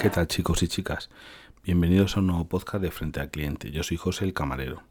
¿Qué 0.00 0.10
tal 0.10 0.28
chicos 0.28 0.62
y 0.62 0.68
chicas? 0.68 1.10
Bienvenidos 1.64 2.16
a 2.16 2.20
un 2.20 2.28
nuevo 2.28 2.44
podcast 2.44 2.80
de 2.80 2.92
Frente 2.92 3.18
al 3.18 3.32
Cliente. 3.32 3.72
Yo 3.72 3.82
soy 3.82 3.96
José 3.96 4.26
el 4.26 4.32
Camarero. 4.32 4.84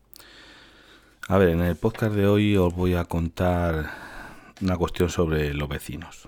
A 1.30 1.38
ver, 1.38 1.48
en 1.48 1.62
el 1.62 1.78
podcast 1.78 2.14
de 2.14 2.28
hoy 2.28 2.57
os 2.57 2.76
voy 2.76 2.94
a 2.94 3.05
contar 3.05 3.89
una 4.62 4.75
cuestión 4.75 5.09
sobre 5.09 5.54
los 5.54 5.70
vecinos. 5.70 6.28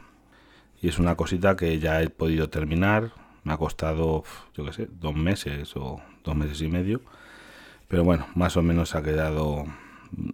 Y 0.81 0.87
es 0.87 0.97
una 0.97 1.15
cosita 1.15 1.57
que 1.57 1.77
ya 1.79 2.01
he 2.01 2.09
podido 2.09 2.49
terminar. 2.49 3.11
Me 3.43 3.51
ha 3.51 3.57
costado, 3.57 4.23
yo 4.55 4.63
qué 4.63 4.71
sé, 4.71 4.87
dos 4.89 5.13
meses 5.13 5.75
o 5.75 5.99
dos 6.23 6.35
meses 6.37 6.61
y 6.61 6.69
medio. 6.69 7.01
Pero 7.89 8.05
bueno, 8.05 8.27
más 8.33 8.55
o 8.55 8.61
menos 8.61 8.95
ha 8.95 9.03
quedado, 9.03 9.65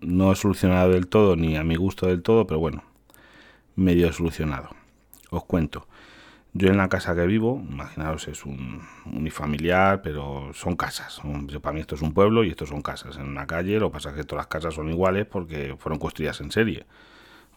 no 0.02 0.32
he 0.32 0.36
solucionado 0.36 0.92
del 0.92 1.08
todo, 1.08 1.36
ni 1.36 1.58
a 1.58 1.64
mi 1.64 1.78
gusto 1.78 2.06
del 2.06 2.22
todo, 2.22 2.46
pero 2.46 2.60
bueno, 2.60 2.84
medio 3.76 4.14
solucionado. 4.14 4.70
Os 5.32 5.44
cuento. 5.46 5.88
Yo 6.58 6.70
en 6.70 6.78
la 6.78 6.88
casa 6.88 7.14
que 7.14 7.28
vivo, 7.28 7.62
imaginaos, 7.70 8.30
es 8.30 8.46
un 8.46 8.82
unifamiliar, 9.06 10.02
pero 10.02 10.52
son 10.54 10.78
casas. 10.78 11.20
Para 11.62 11.74
mí 11.74 11.82
esto 11.82 11.96
es 11.96 12.02
un 12.02 12.14
pueblo 12.14 12.46
y 12.46 12.50
esto 12.50 12.66
son 12.66 12.82
casas. 12.82 13.18
En 13.18 13.28
una 13.28 13.46
calle 13.46 13.78
lo 13.78 13.90
que 13.90 13.96
pasa 13.96 14.12
es 14.12 14.16
que 14.16 14.24
todas 14.24 14.44
las 14.44 14.48
casas 14.48 14.74
son 14.74 14.90
iguales 14.90 15.26
porque 15.26 15.76
fueron 15.78 16.00
construidas 16.00 16.40
en 16.40 16.52
serie. 16.52 16.86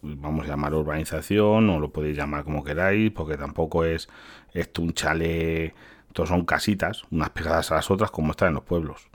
Vamos 0.03 0.47
a 0.47 0.48
llamar 0.48 0.75
urbanización 0.75 1.70
o 1.70 1.79
lo 1.79 1.92
podéis 1.92 2.16
llamar 2.16 2.42
como 2.42 2.65
queráis, 2.65 3.12
porque 3.12 3.37
tampoco 3.37 3.84
es 3.84 4.09
esto 4.53 4.83
un 4.83 4.92
chale, 4.92 5.75
todos 6.12 6.30
son 6.30 6.45
casitas, 6.45 7.05
unas 7.12 7.30
pegadas 7.30 7.70
a 7.70 7.77
las 7.77 7.92
otras 7.92 8.11
como 8.11 8.33
están 8.33 8.48
en 8.48 8.55
los 8.55 8.65
pueblos. 8.65 9.06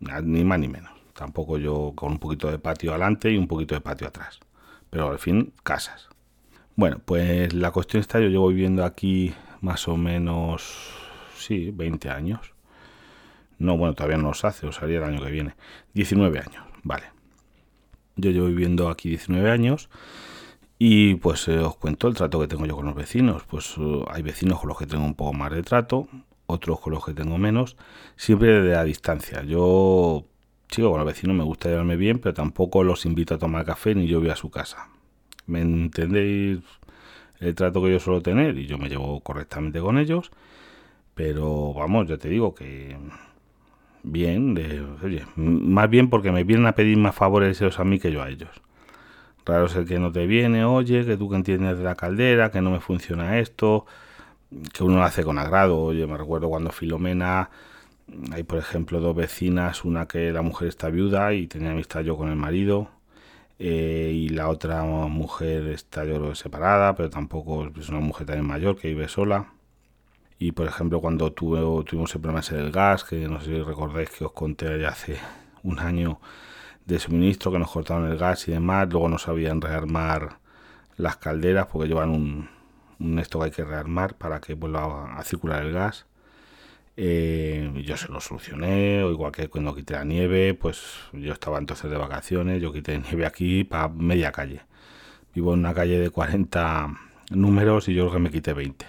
Ni 0.00 0.42
más 0.42 0.58
ni 0.58 0.68
menos. 0.68 0.92
Tampoco 1.12 1.58
yo 1.58 1.92
con 1.94 2.12
un 2.12 2.18
poquito 2.18 2.50
de 2.50 2.58
patio 2.58 2.92
adelante 2.92 3.30
y 3.30 3.36
un 3.36 3.46
poquito 3.46 3.74
de 3.74 3.82
patio 3.82 4.08
atrás. 4.08 4.40
Pero 4.88 5.10
al 5.10 5.18
fin, 5.18 5.52
casas. 5.64 6.08
Bueno, 6.78 7.00
pues 7.04 7.54
la 7.54 7.72
cuestión 7.72 8.02
está, 8.02 8.20
yo 8.20 8.28
llevo 8.28 8.46
viviendo 8.50 8.84
aquí 8.84 9.34
más 9.60 9.88
o 9.88 9.96
menos, 9.96 10.94
sí, 11.36 11.72
20 11.72 12.08
años. 12.08 12.54
No, 13.58 13.76
bueno, 13.76 13.94
todavía 13.94 14.16
no 14.16 14.28
os 14.28 14.44
hace, 14.44 14.64
os 14.68 14.76
salía 14.76 14.98
el 14.98 15.02
año 15.02 15.20
que 15.20 15.32
viene. 15.32 15.56
19 15.94 16.38
años, 16.38 16.64
vale. 16.84 17.06
Yo 18.14 18.30
llevo 18.30 18.46
viviendo 18.46 18.90
aquí 18.90 19.08
19 19.08 19.50
años 19.50 19.90
y 20.78 21.16
pues 21.16 21.48
eh, 21.48 21.58
os 21.58 21.74
cuento 21.74 22.06
el 22.06 22.14
trato 22.14 22.38
que 22.38 22.46
tengo 22.46 22.64
yo 22.64 22.76
con 22.76 22.86
los 22.86 22.94
vecinos. 22.94 23.42
Pues 23.42 23.76
uh, 23.76 24.04
hay 24.08 24.22
vecinos 24.22 24.60
con 24.60 24.68
los 24.68 24.78
que 24.78 24.86
tengo 24.86 25.04
un 25.04 25.16
poco 25.16 25.32
más 25.32 25.50
de 25.50 25.64
trato, 25.64 26.06
otros 26.46 26.78
con 26.78 26.92
los 26.92 27.04
que 27.04 27.12
tengo 27.12 27.38
menos, 27.38 27.76
siempre 28.14 28.62
de 28.62 28.74
la 28.74 28.84
distancia. 28.84 29.42
Yo, 29.42 30.26
chico, 30.68 30.90
con 30.90 31.00
los 31.00 31.08
vecinos 31.08 31.36
me 31.36 31.42
gusta 31.42 31.70
llevarme 31.70 31.96
bien, 31.96 32.20
pero 32.20 32.34
tampoco 32.34 32.84
los 32.84 33.04
invito 33.04 33.34
a 33.34 33.38
tomar 33.38 33.64
café 33.64 33.96
ni 33.96 34.06
yo 34.06 34.20
voy 34.20 34.30
a 34.30 34.36
su 34.36 34.48
casa 34.48 34.88
¿Me 35.48 35.60
entendéis 35.62 36.60
el 37.40 37.54
trato 37.56 37.82
que 37.82 37.90
yo 37.90 38.00
suelo 38.00 38.22
tener? 38.22 38.56
Y 38.58 38.66
yo 38.66 38.78
me 38.78 38.88
llevo 38.88 39.20
correctamente 39.20 39.80
con 39.80 39.98
ellos. 39.98 40.30
Pero 41.14 41.74
vamos, 41.74 42.06
ya 42.06 42.18
te 42.18 42.28
digo 42.28 42.54
que 42.54 42.96
bien, 44.04 44.54
de, 44.54 44.82
oye, 45.02 45.24
más 45.36 45.90
bien 45.90 46.10
porque 46.10 46.32
me 46.32 46.44
vienen 46.44 46.66
a 46.66 46.74
pedir 46.74 46.96
más 46.98 47.14
favores 47.14 47.60
ellos 47.60 47.80
a 47.80 47.84
mí 47.84 47.98
que 47.98 48.12
yo 48.12 48.22
a 48.22 48.28
ellos. 48.30 48.50
Raro 49.44 49.66
es 49.66 49.76
el 49.76 49.86
que 49.86 49.98
no 49.98 50.12
te 50.12 50.26
viene, 50.26 50.64
oye, 50.64 51.04
que 51.06 51.16
tú 51.16 51.30
que 51.30 51.36
entiendes 51.36 51.78
de 51.78 51.84
la 51.84 51.94
caldera, 51.94 52.50
que 52.50 52.60
no 52.60 52.70
me 52.70 52.80
funciona 52.80 53.38
esto, 53.38 53.86
que 54.72 54.84
uno 54.84 54.98
lo 54.98 55.04
hace 55.04 55.24
con 55.24 55.38
agrado. 55.38 55.78
Oye, 55.80 56.06
me 56.06 56.16
recuerdo 56.18 56.48
cuando 56.48 56.70
Filomena, 56.70 57.50
hay 58.32 58.42
por 58.42 58.58
ejemplo 58.58 59.00
dos 59.00 59.16
vecinas, 59.16 59.84
una 59.84 60.06
que 60.06 60.32
la 60.32 60.42
mujer 60.42 60.68
está 60.68 60.90
viuda 60.90 61.32
y 61.34 61.46
tenía 61.46 61.72
amistad 61.72 62.02
yo 62.02 62.16
con 62.16 62.28
el 62.28 62.36
marido, 62.36 62.90
eh, 63.58 64.12
y 64.14 64.28
la 64.30 64.48
otra 64.48 64.82
mujer 64.84 65.66
está 65.68 66.04
yo 66.04 66.34
separada, 66.34 66.94
pero 66.94 67.10
tampoco 67.10 67.70
es 67.78 67.88
una 67.88 68.00
mujer 68.00 68.26
también 68.26 68.46
mayor 68.46 68.76
que 68.76 68.88
vive 68.88 69.08
sola. 69.08 69.52
Y 70.38 70.52
por 70.52 70.66
ejemplo 70.66 71.00
cuando 71.00 71.32
tuve, 71.32 71.60
tuvimos 71.84 72.14
el 72.14 72.20
problema 72.20 72.42
del 72.42 72.70
gas, 72.72 73.04
que 73.04 73.28
no 73.28 73.40
sé 73.40 73.46
si 73.46 73.62
recordáis 73.62 74.10
que 74.10 74.24
os 74.24 74.32
conté 74.32 74.80
ya 74.80 74.90
hace 74.90 75.18
un 75.64 75.80
año 75.80 76.20
de 76.86 76.98
suministro, 77.00 77.52
que 77.52 77.58
nos 77.58 77.70
cortaron 77.70 78.10
el 78.10 78.18
gas 78.18 78.48
y 78.48 78.52
demás, 78.52 78.88
luego 78.90 79.08
no 79.08 79.18
sabían 79.18 79.60
rearmar 79.60 80.38
las 80.96 81.16
calderas 81.16 81.66
porque 81.66 81.88
llevan 81.88 82.10
un 82.10 83.18
esto 83.18 83.38
que 83.38 83.46
hay 83.46 83.50
que 83.50 83.64
rearmar 83.64 84.14
para 84.16 84.40
que 84.40 84.54
vuelva 84.54 85.16
a 85.16 85.24
circular 85.24 85.62
el 85.64 85.72
gas. 85.72 86.06
Eh, 87.00 87.70
yo 87.86 87.96
se 87.96 88.08
lo 88.08 88.20
solucioné, 88.20 89.04
o 89.04 89.12
igual 89.12 89.30
que 89.30 89.46
cuando 89.46 89.72
quité 89.72 89.94
la 89.94 90.04
nieve, 90.04 90.54
pues 90.54 90.82
yo 91.12 91.32
estaba 91.32 91.58
entonces 91.58 91.88
de 91.88 91.96
vacaciones, 91.96 92.60
yo 92.60 92.72
quité 92.72 92.98
nieve 93.10 93.24
aquí 93.24 93.62
para 93.62 93.88
media 93.88 94.32
calle. 94.32 94.62
Vivo 95.32 95.54
en 95.54 95.60
una 95.60 95.72
calle 95.74 96.00
de 96.00 96.10
40 96.10 96.88
números 97.30 97.88
y 97.88 97.94
yo 97.94 98.02
creo 98.04 98.14
que 98.14 98.18
me 98.18 98.30
quité 98.32 98.52
20. 98.52 98.84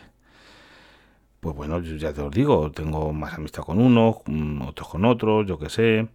Pues 1.40 1.56
bueno, 1.56 1.80
yo 1.82 1.98
ya 1.98 2.12
te 2.12 2.22
lo 2.22 2.32
digo, 2.32 2.72
tengo 2.72 3.14
más 3.14 3.36
amistad 3.36 3.62
con 3.64 3.80
unos, 3.80 4.18
otros 4.68 4.90
con 4.90 5.06
otros, 5.06 5.46
yo 5.46 5.60
qué 5.60 5.70
sé. 5.70 6.08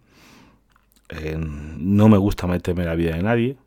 Eh, 1.09 1.37
no 1.39 2.09
me 2.09 2.17
gusta 2.17 2.45
meterme 2.45 2.83
la 2.83 2.95
vida 2.95 3.15
de 3.15 3.23
nadie. 3.23 3.57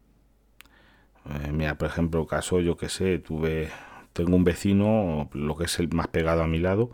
Eh, 1.30 1.50
mira, 1.52 1.76
por 1.78 1.88
ejemplo, 1.88 2.26
caso, 2.26 2.60
yo 2.60 2.76
que 2.76 2.90
sé, 2.90 3.18
tuve, 3.20 3.70
tengo 4.12 4.36
un 4.36 4.44
vecino, 4.44 5.30
lo 5.32 5.56
que 5.56 5.64
es 5.64 5.78
el 5.78 5.88
más 5.94 6.08
pegado 6.08 6.42
a 6.42 6.46
mi 6.46 6.58
lado, 6.58 6.90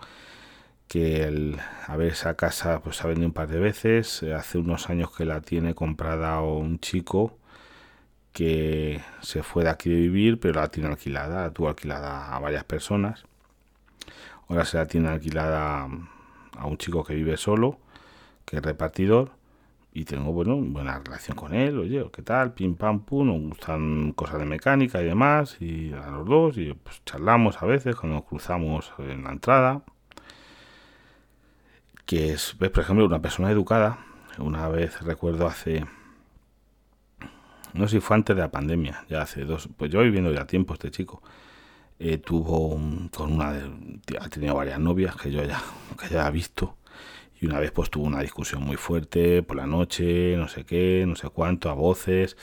que 0.94 1.24
el, 1.24 1.58
a 1.88 1.96
ver, 1.96 2.12
esa 2.12 2.36
casa 2.36 2.80
pues 2.80 3.02
ha 3.04 3.08
vendido 3.08 3.26
un 3.26 3.32
par 3.32 3.48
de 3.48 3.58
veces, 3.58 4.22
hace 4.22 4.58
unos 4.58 4.90
años 4.90 5.10
que 5.10 5.24
la 5.24 5.40
tiene 5.40 5.74
comprada 5.74 6.40
un 6.40 6.78
chico 6.78 7.36
que 8.32 9.00
se 9.20 9.42
fue 9.42 9.64
de 9.64 9.70
aquí 9.70 9.90
de 9.90 9.96
vivir, 9.96 10.38
pero 10.38 10.60
la 10.60 10.68
tiene 10.68 10.88
alquilada, 10.88 11.42
la 11.42 11.50
tuvo 11.50 11.68
alquilada 11.68 12.32
a 12.32 12.38
varias 12.38 12.62
personas. 12.62 13.24
Ahora 14.48 14.64
se 14.64 14.76
la 14.76 14.86
tiene 14.86 15.08
alquilada 15.08 15.88
a 16.56 16.66
un 16.66 16.78
chico 16.78 17.02
que 17.02 17.16
vive 17.16 17.36
solo, 17.38 17.80
que 18.44 18.58
es 18.58 18.62
repartidor, 18.62 19.32
y 19.92 20.04
tengo 20.04 20.32
bueno, 20.32 20.58
buena 20.58 21.00
relación 21.00 21.36
con 21.36 21.54
él, 21.54 21.76
oye, 21.76 22.08
¿qué 22.12 22.22
tal? 22.22 22.54
Pim 22.54 22.76
pam 22.76 23.00
pum, 23.00 23.26
nos 23.26 23.40
gustan 23.40 24.12
cosas 24.12 24.38
de 24.38 24.44
mecánica 24.44 25.02
y 25.02 25.06
demás, 25.06 25.56
y 25.60 25.92
a 25.92 26.08
los 26.10 26.24
dos, 26.24 26.56
y 26.56 26.72
pues 26.72 27.02
charlamos 27.04 27.60
a 27.60 27.66
veces 27.66 27.96
cuando 27.96 28.18
nos 28.18 28.26
cruzamos 28.26 28.92
en 28.98 29.24
la 29.24 29.32
entrada 29.32 29.82
que 32.06 32.32
es, 32.32 32.54
por 32.54 32.80
ejemplo, 32.80 33.06
una 33.06 33.22
persona 33.22 33.50
educada. 33.50 33.98
Una 34.38 34.68
vez 34.68 35.00
recuerdo 35.02 35.46
hace, 35.46 35.84
no 37.72 37.86
sé 37.86 37.96
si 37.96 38.00
fue 38.00 38.16
antes 38.16 38.34
de 38.34 38.42
la 38.42 38.50
pandemia, 38.50 39.04
ya 39.08 39.22
hace 39.22 39.44
dos, 39.44 39.68
pues 39.76 39.90
yo 39.92 40.00
viviendo 40.00 40.32
ya 40.32 40.46
tiempo 40.46 40.74
este 40.74 40.90
chico. 40.90 41.22
Eh, 42.00 42.18
tuvo 42.18 42.70
con 43.16 43.32
una, 43.32 43.52
ha 44.20 44.28
tenido 44.28 44.56
varias 44.56 44.80
novias 44.80 45.14
que 45.16 45.30
yo 45.30 45.44
ya, 45.44 45.62
que 46.00 46.08
ya 46.12 46.26
he 46.26 46.30
visto. 46.32 46.76
Y 47.40 47.46
una 47.46 47.60
vez 47.60 47.70
pues 47.72 47.90
tuvo 47.90 48.06
una 48.06 48.20
discusión 48.20 48.62
muy 48.62 48.76
fuerte 48.76 49.42
por 49.42 49.56
la 49.56 49.66
noche, 49.66 50.36
no 50.36 50.48
sé 50.48 50.64
qué, 50.64 51.04
no 51.06 51.14
sé 51.14 51.28
cuánto, 51.30 51.70
a 51.70 51.74
voces. 51.74 52.36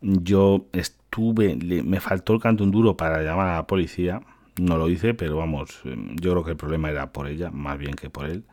Yo 0.00 0.66
estuve, 0.72 1.56
me 1.56 2.00
faltó 2.00 2.34
el 2.34 2.40
canto 2.40 2.64
un 2.64 2.70
duro 2.70 2.96
para 2.96 3.22
llamar 3.22 3.48
a 3.48 3.54
la 3.56 3.66
policía. 3.66 4.22
No 4.58 4.78
lo 4.78 4.88
hice, 4.88 5.12
pero 5.14 5.36
vamos, 5.36 5.82
yo 5.84 6.32
creo 6.32 6.44
que 6.44 6.52
el 6.52 6.56
problema 6.56 6.90
era 6.90 7.12
por 7.12 7.28
ella, 7.28 7.50
más 7.50 7.76
bien 7.78 7.94
que 7.94 8.08
por 8.08 8.26
él 8.26 8.44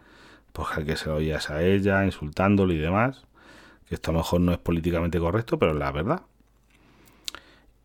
pues 0.54 0.70
que 0.86 0.96
se 0.96 1.10
lo 1.10 1.16
oías 1.16 1.50
a 1.50 1.64
ella, 1.64 2.06
insultándolo 2.06 2.74
y 2.74 2.78
demás, 2.78 3.26
que 3.88 3.96
esto 3.96 4.12
a 4.12 4.14
lo 4.14 4.20
mejor 4.20 4.42
no 4.42 4.52
es 4.54 4.60
políticamente 4.60 5.20
correcto, 5.20 5.60
pero 5.60 5.74
es 5.74 5.78
la 5.80 5.92
verdad. 5.92 6.22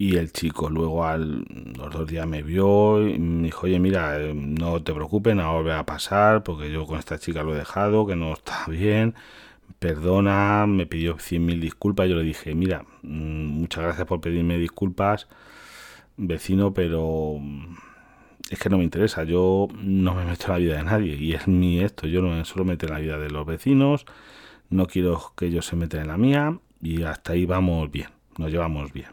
Y 0.00 0.16
el 0.16 0.32
chico 0.32 0.70
luego 0.70 1.04
al, 1.04 1.44
los 1.76 1.90
dos 1.92 2.06
días 2.06 2.26
me 2.26 2.42
vio 2.42 3.06
y 3.08 3.18
me 3.18 3.44
dijo, 3.44 3.66
oye, 3.66 3.80
mira, 3.80 4.20
eh, 4.20 4.32
no 4.32 4.80
te 4.82 4.94
preocupes, 4.94 5.34
no 5.34 5.52
vuelve 5.54 5.72
a 5.72 5.84
pasar, 5.86 6.44
porque 6.44 6.70
yo 6.70 6.86
con 6.86 6.98
esta 7.00 7.18
chica 7.18 7.42
lo 7.42 7.54
he 7.54 7.58
dejado, 7.58 8.06
que 8.06 8.14
no 8.14 8.32
está 8.32 8.66
bien, 8.68 9.14
perdona, 9.78 10.66
me 10.68 10.86
pidió 10.86 11.18
cien 11.18 11.46
mil 11.46 11.60
disculpas, 11.60 12.08
yo 12.08 12.16
le 12.16 12.24
dije, 12.24 12.54
mira, 12.54 12.84
mm, 13.02 13.46
muchas 13.60 13.84
gracias 13.84 14.06
por 14.06 14.20
pedirme 14.20 14.58
disculpas, 14.58 15.28
vecino, 16.16 16.72
pero 16.74 17.40
es 18.50 18.58
que 18.58 18.70
no 18.70 18.78
me 18.78 18.84
interesa, 18.84 19.24
yo 19.24 19.68
no 19.74 20.14
me 20.14 20.24
meto 20.24 20.46
en 20.46 20.52
la 20.52 20.58
vida 20.58 20.76
de 20.76 20.82
nadie 20.82 21.16
y 21.16 21.34
es 21.34 21.46
mi 21.48 21.80
esto, 21.80 22.06
yo 22.06 22.22
no 22.22 22.34
me 22.34 22.44
suelo 22.44 22.70
en 22.70 22.88
la 22.88 22.98
vida 22.98 23.18
de 23.18 23.30
los 23.30 23.46
vecinos, 23.46 24.06
no 24.70 24.86
quiero 24.86 25.32
que 25.36 25.46
ellos 25.46 25.66
se 25.66 25.76
metan 25.76 26.02
en 26.02 26.08
la 26.08 26.16
mía 26.16 26.58
y 26.80 27.02
hasta 27.02 27.32
ahí 27.32 27.44
vamos 27.44 27.90
bien, 27.90 28.08
nos 28.38 28.50
llevamos 28.50 28.92
bien. 28.92 29.08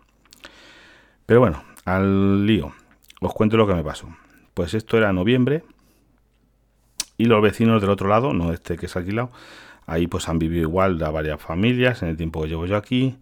Pero 1.26 1.42
bueno, 1.42 1.64
al 1.84 2.46
lío, 2.46 2.74
os 3.20 3.34
cuento 3.34 3.58
lo 3.58 3.68
que 3.68 3.74
me 3.74 3.84
pasó. 3.84 4.08
Pues 4.54 4.74
esto 4.74 4.98
era 4.98 5.12
noviembre 5.12 5.64
y 7.18 7.26
los 7.26 7.42
vecinos 7.42 7.82
del 7.82 7.90
otro 7.90 8.08
lado, 8.08 8.34
no 8.34 8.54
este 8.54 8.78
que 8.78 8.86
es 8.86 8.96
alquilado, 8.96 9.32
ahí 9.86 10.08
pues 10.08 10.30
han 10.30 10.40
vivido 10.40 10.64
igual 10.64 11.02
a 11.04 11.10
varias 11.10 11.42
familias 11.42 12.04
en 12.04 12.10
el 12.10 12.18
tiempo 12.18 12.42
que 12.42 12.50
llevo 12.50 12.66
yo 12.66 12.78
aquí, 12.78 13.18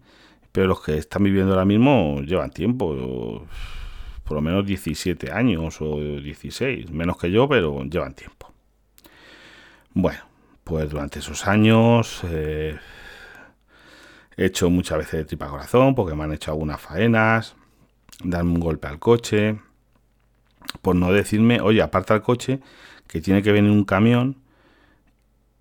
pero 0.52 0.68
los 0.68 0.80
que 0.80 0.96
están 0.96 1.24
viviendo 1.24 1.52
ahora 1.52 1.64
mismo 1.64 2.20
llevan 2.20 2.50
tiempo 2.50 3.46
por 4.24 4.36
lo 4.36 4.40
menos 4.40 4.66
17 4.66 5.30
años 5.32 5.80
o 5.80 5.98
16, 5.98 6.90
menos 6.90 7.18
que 7.18 7.30
yo, 7.30 7.48
pero 7.48 7.84
llevan 7.84 8.14
tiempo. 8.14 8.52
Bueno, 9.92 10.20
pues 10.64 10.90
durante 10.90 11.20
esos 11.20 11.46
años 11.46 12.22
eh, 12.24 12.76
he 14.36 14.46
hecho 14.46 14.70
muchas 14.70 14.98
veces 14.98 15.12
de 15.12 15.24
tripa 15.26 15.48
corazón 15.48 15.94
porque 15.94 16.14
me 16.14 16.24
han 16.24 16.32
hecho 16.32 16.50
algunas 16.50 16.80
faenas, 16.80 17.54
dan 18.22 18.48
un 18.48 18.60
golpe 18.60 18.88
al 18.88 18.98
coche, 18.98 19.60
por 20.82 20.96
no 20.96 21.12
decirme, 21.12 21.60
oye, 21.60 21.82
aparta 21.82 22.14
el 22.14 22.22
coche, 22.22 22.60
que 23.06 23.20
tiene 23.20 23.42
que 23.42 23.52
venir 23.52 23.70
un 23.70 23.84
camión 23.84 24.38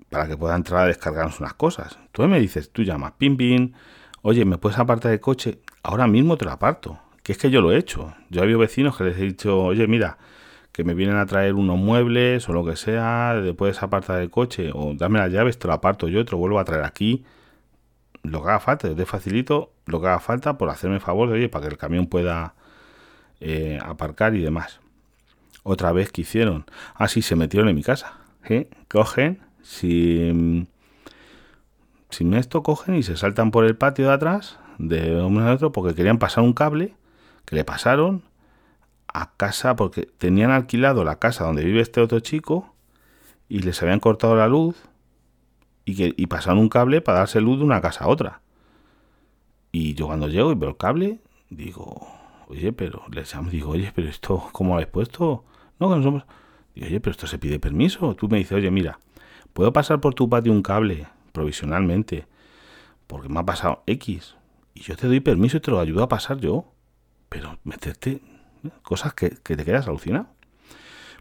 para 0.10 0.28
que 0.28 0.38
pueda 0.38 0.56
entrar 0.56 0.84
a 0.84 0.88
descargarnos 0.88 1.40
unas 1.40 1.54
cosas. 1.54 2.00
Tú 2.12 2.24
me 2.28 2.40
dices, 2.40 2.72
tú 2.72 2.84
llamas, 2.84 3.14
pim, 3.18 3.36
pim, 3.36 3.74
oye, 4.22 4.46
¿me 4.46 4.58
puedes 4.58 4.80
apartar 4.80 5.12
el 5.12 5.20
coche? 5.20 5.60
Ahora 5.82 6.08
mismo 6.08 6.38
te 6.38 6.46
lo 6.46 6.52
aparto. 6.52 7.00
Que 7.24 7.32
es 7.32 7.38
que 7.38 7.50
yo 7.50 7.62
lo 7.62 7.72
he 7.72 7.78
hecho. 7.78 8.14
Yo 8.30 8.42
había 8.44 8.58
vecinos 8.58 8.98
que 8.98 9.06
les 9.06 9.18
he 9.18 9.22
dicho, 9.22 9.64
oye, 9.64 9.88
mira, 9.88 10.18
que 10.74 10.84
me 10.84 10.94
vienen 10.94 11.18
a 11.18 11.26
traer 11.26 11.54
unos 11.54 11.78
muebles 11.78 12.50
o 12.50 12.54
lo 12.54 12.66
que 12.66 12.76
sea, 12.76 13.42
puedes 13.58 13.82
apartar 13.82 14.22
el 14.22 14.30
coche 14.30 14.72
o 14.74 14.94
dame 14.96 15.20
las 15.20 15.32
llaves, 15.32 15.58
te 15.60 15.68
lo 15.68 15.74
aparto 15.74 16.08
yo, 16.08 16.26
te 16.26 16.32
lo 16.32 16.38
vuelvo 16.38 16.60
a 16.60 16.66
traer 16.66 16.84
aquí. 16.84 17.24
Lo 18.24 18.42
que 18.42 18.50
haga 18.50 18.60
falta, 18.60 18.94
te 18.96 19.06
facilito 19.06 19.74
lo 19.86 20.02
que 20.02 20.08
haga 20.08 20.20
falta 20.20 20.58
por 20.58 20.70
hacerme 20.70 21.00
favor 21.00 21.30
de, 21.30 21.36
oye, 21.36 21.50
para 21.50 21.68
que 21.68 21.72
el 21.72 21.78
camión 21.78 22.08
pueda 22.08 22.56
eh, 23.40 23.80
aparcar 23.84 24.36
y 24.36 24.42
demás. 24.42 24.80
Otra 25.64 25.92
vez 25.92 26.12
que 26.12 26.22
hicieron, 26.22 26.66
así 26.96 27.20
ah, 27.20 27.24
se 27.24 27.36
metieron 27.36 27.70
en 27.70 27.76
mi 27.76 27.84
casa. 27.84 28.14
¿eh? 28.46 28.70
Cogen, 28.90 29.40
si, 29.62 30.68
si 32.10 32.36
esto 32.36 32.64
cogen 32.64 32.96
y 32.96 33.04
se 33.04 33.16
saltan 33.16 33.52
por 33.52 33.66
el 33.66 33.78
patio 33.78 34.08
de 34.08 34.14
atrás 34.14 34.58
de 34.78 35.22
uno 35.22 35.48
a 35.48 35.54
otro 35.54 35.72
porque 35.72 35.96
querían 35.96 36.18
pasar 36.18 36.44
un 36.44 36.54
cable 36.54 36.96
que 37.46 37.56
le 37.56 37.66
pasaron 37.66 38.24
a 39.08 39.36
casa 39.36 39.76
porque 39.76 40.04
tenían 40.18 40.52
alquilado 40.52 41.04
la 41.04 41.20
casa 41.20 41.44
donde 41.44 41.64
vive 41.64 41.82
este 41.82 42.02
otro 42.02 42.20
chico 42.20 42.74
y 43.50 43.60
les 43.60 43.82
habían 43.82 44.00
cortado 44.00 44.36
la 44.36 44.48
luz 44.48 44.76
y, 45.86 45.96
que, 45.96 46.14
y 46.16 46.28
pasaron 46.28 46.60
un 46.60 46.70
cable 46.70 47.02
para 47.02 47.20
darse 47.20 47.42
luz 47.42 47.60
de 47.60 47.66
una 47.66 47.82
casa 47.82 48.06
a 48.06 48.08
otra. 48.08 48.42
Y 49.72 49.94
yo 49.96 50.08
cuando 50.08 50.28
llego 50.28 50.52
y 50.52 50.56
veo 50.56 50.70
el 50.70 50.78
cable, 50.78 51.20
digo, 51.50 52.08
oye, 52.48 52.74
pero 52.74 53.04
les 53.12 53.34
llamo, 53.34 53.50
digo, 53.50 53.72
oye, 53.72 53.92
pero 53.94 54.08
esto, 54.08 54.50
¿cómo 54.52 54.74
habéis 54.76 54.90
puesto? 54.90 55.46
No, 55.80 55.90
que 55.90 55.98
no 55.98 56.04
somos... 56.04 56.26
Digo, 56.76 56.88
oye, 56.88 57.00
pero 57.00 57.12
esto 57.12 57.28
se 57.28 57.38
pide 57.38 57.60
permiso. 57.60 58.16
Tú 58.16 58.30
me 58.30 58.38
dices, 58.38 58.54
oye, 58.54 58.72
mira, 58.72 59.00
puedo 59.54 59.74
pasar 59.74 60.00
por 60.00 60.14
tu 60.14 60.30
patio 60.30 60.52
un 60.52 60.64
cable 60.64 61.08
provisionalmente 61.32 62.28
porque 63.08 63.30
me 63.30 63.40
ha 63.40 63.46
pasado 63.46 63.84
X 63.86 64.36
y 64.74 64.82
yo 64.82 64.96
te 64.96 65.08
doy 65.08 65.20
permiso 65.20 65.58
y 65.58 65.60
te 65.60 65.72
lo 65.72 65.80
ayudo 65.80 66.04
a 66.04 66.10
pasar 66.10 66.40
yo. 66.40 66.73
Pero 67.34 67.58
meterte 67.64 68.22
cosas 68.84 69.16
que, 69.16 69.32
te 69.32 69.66
quedas 69.66 69.88
alucinado. 69.88 70.28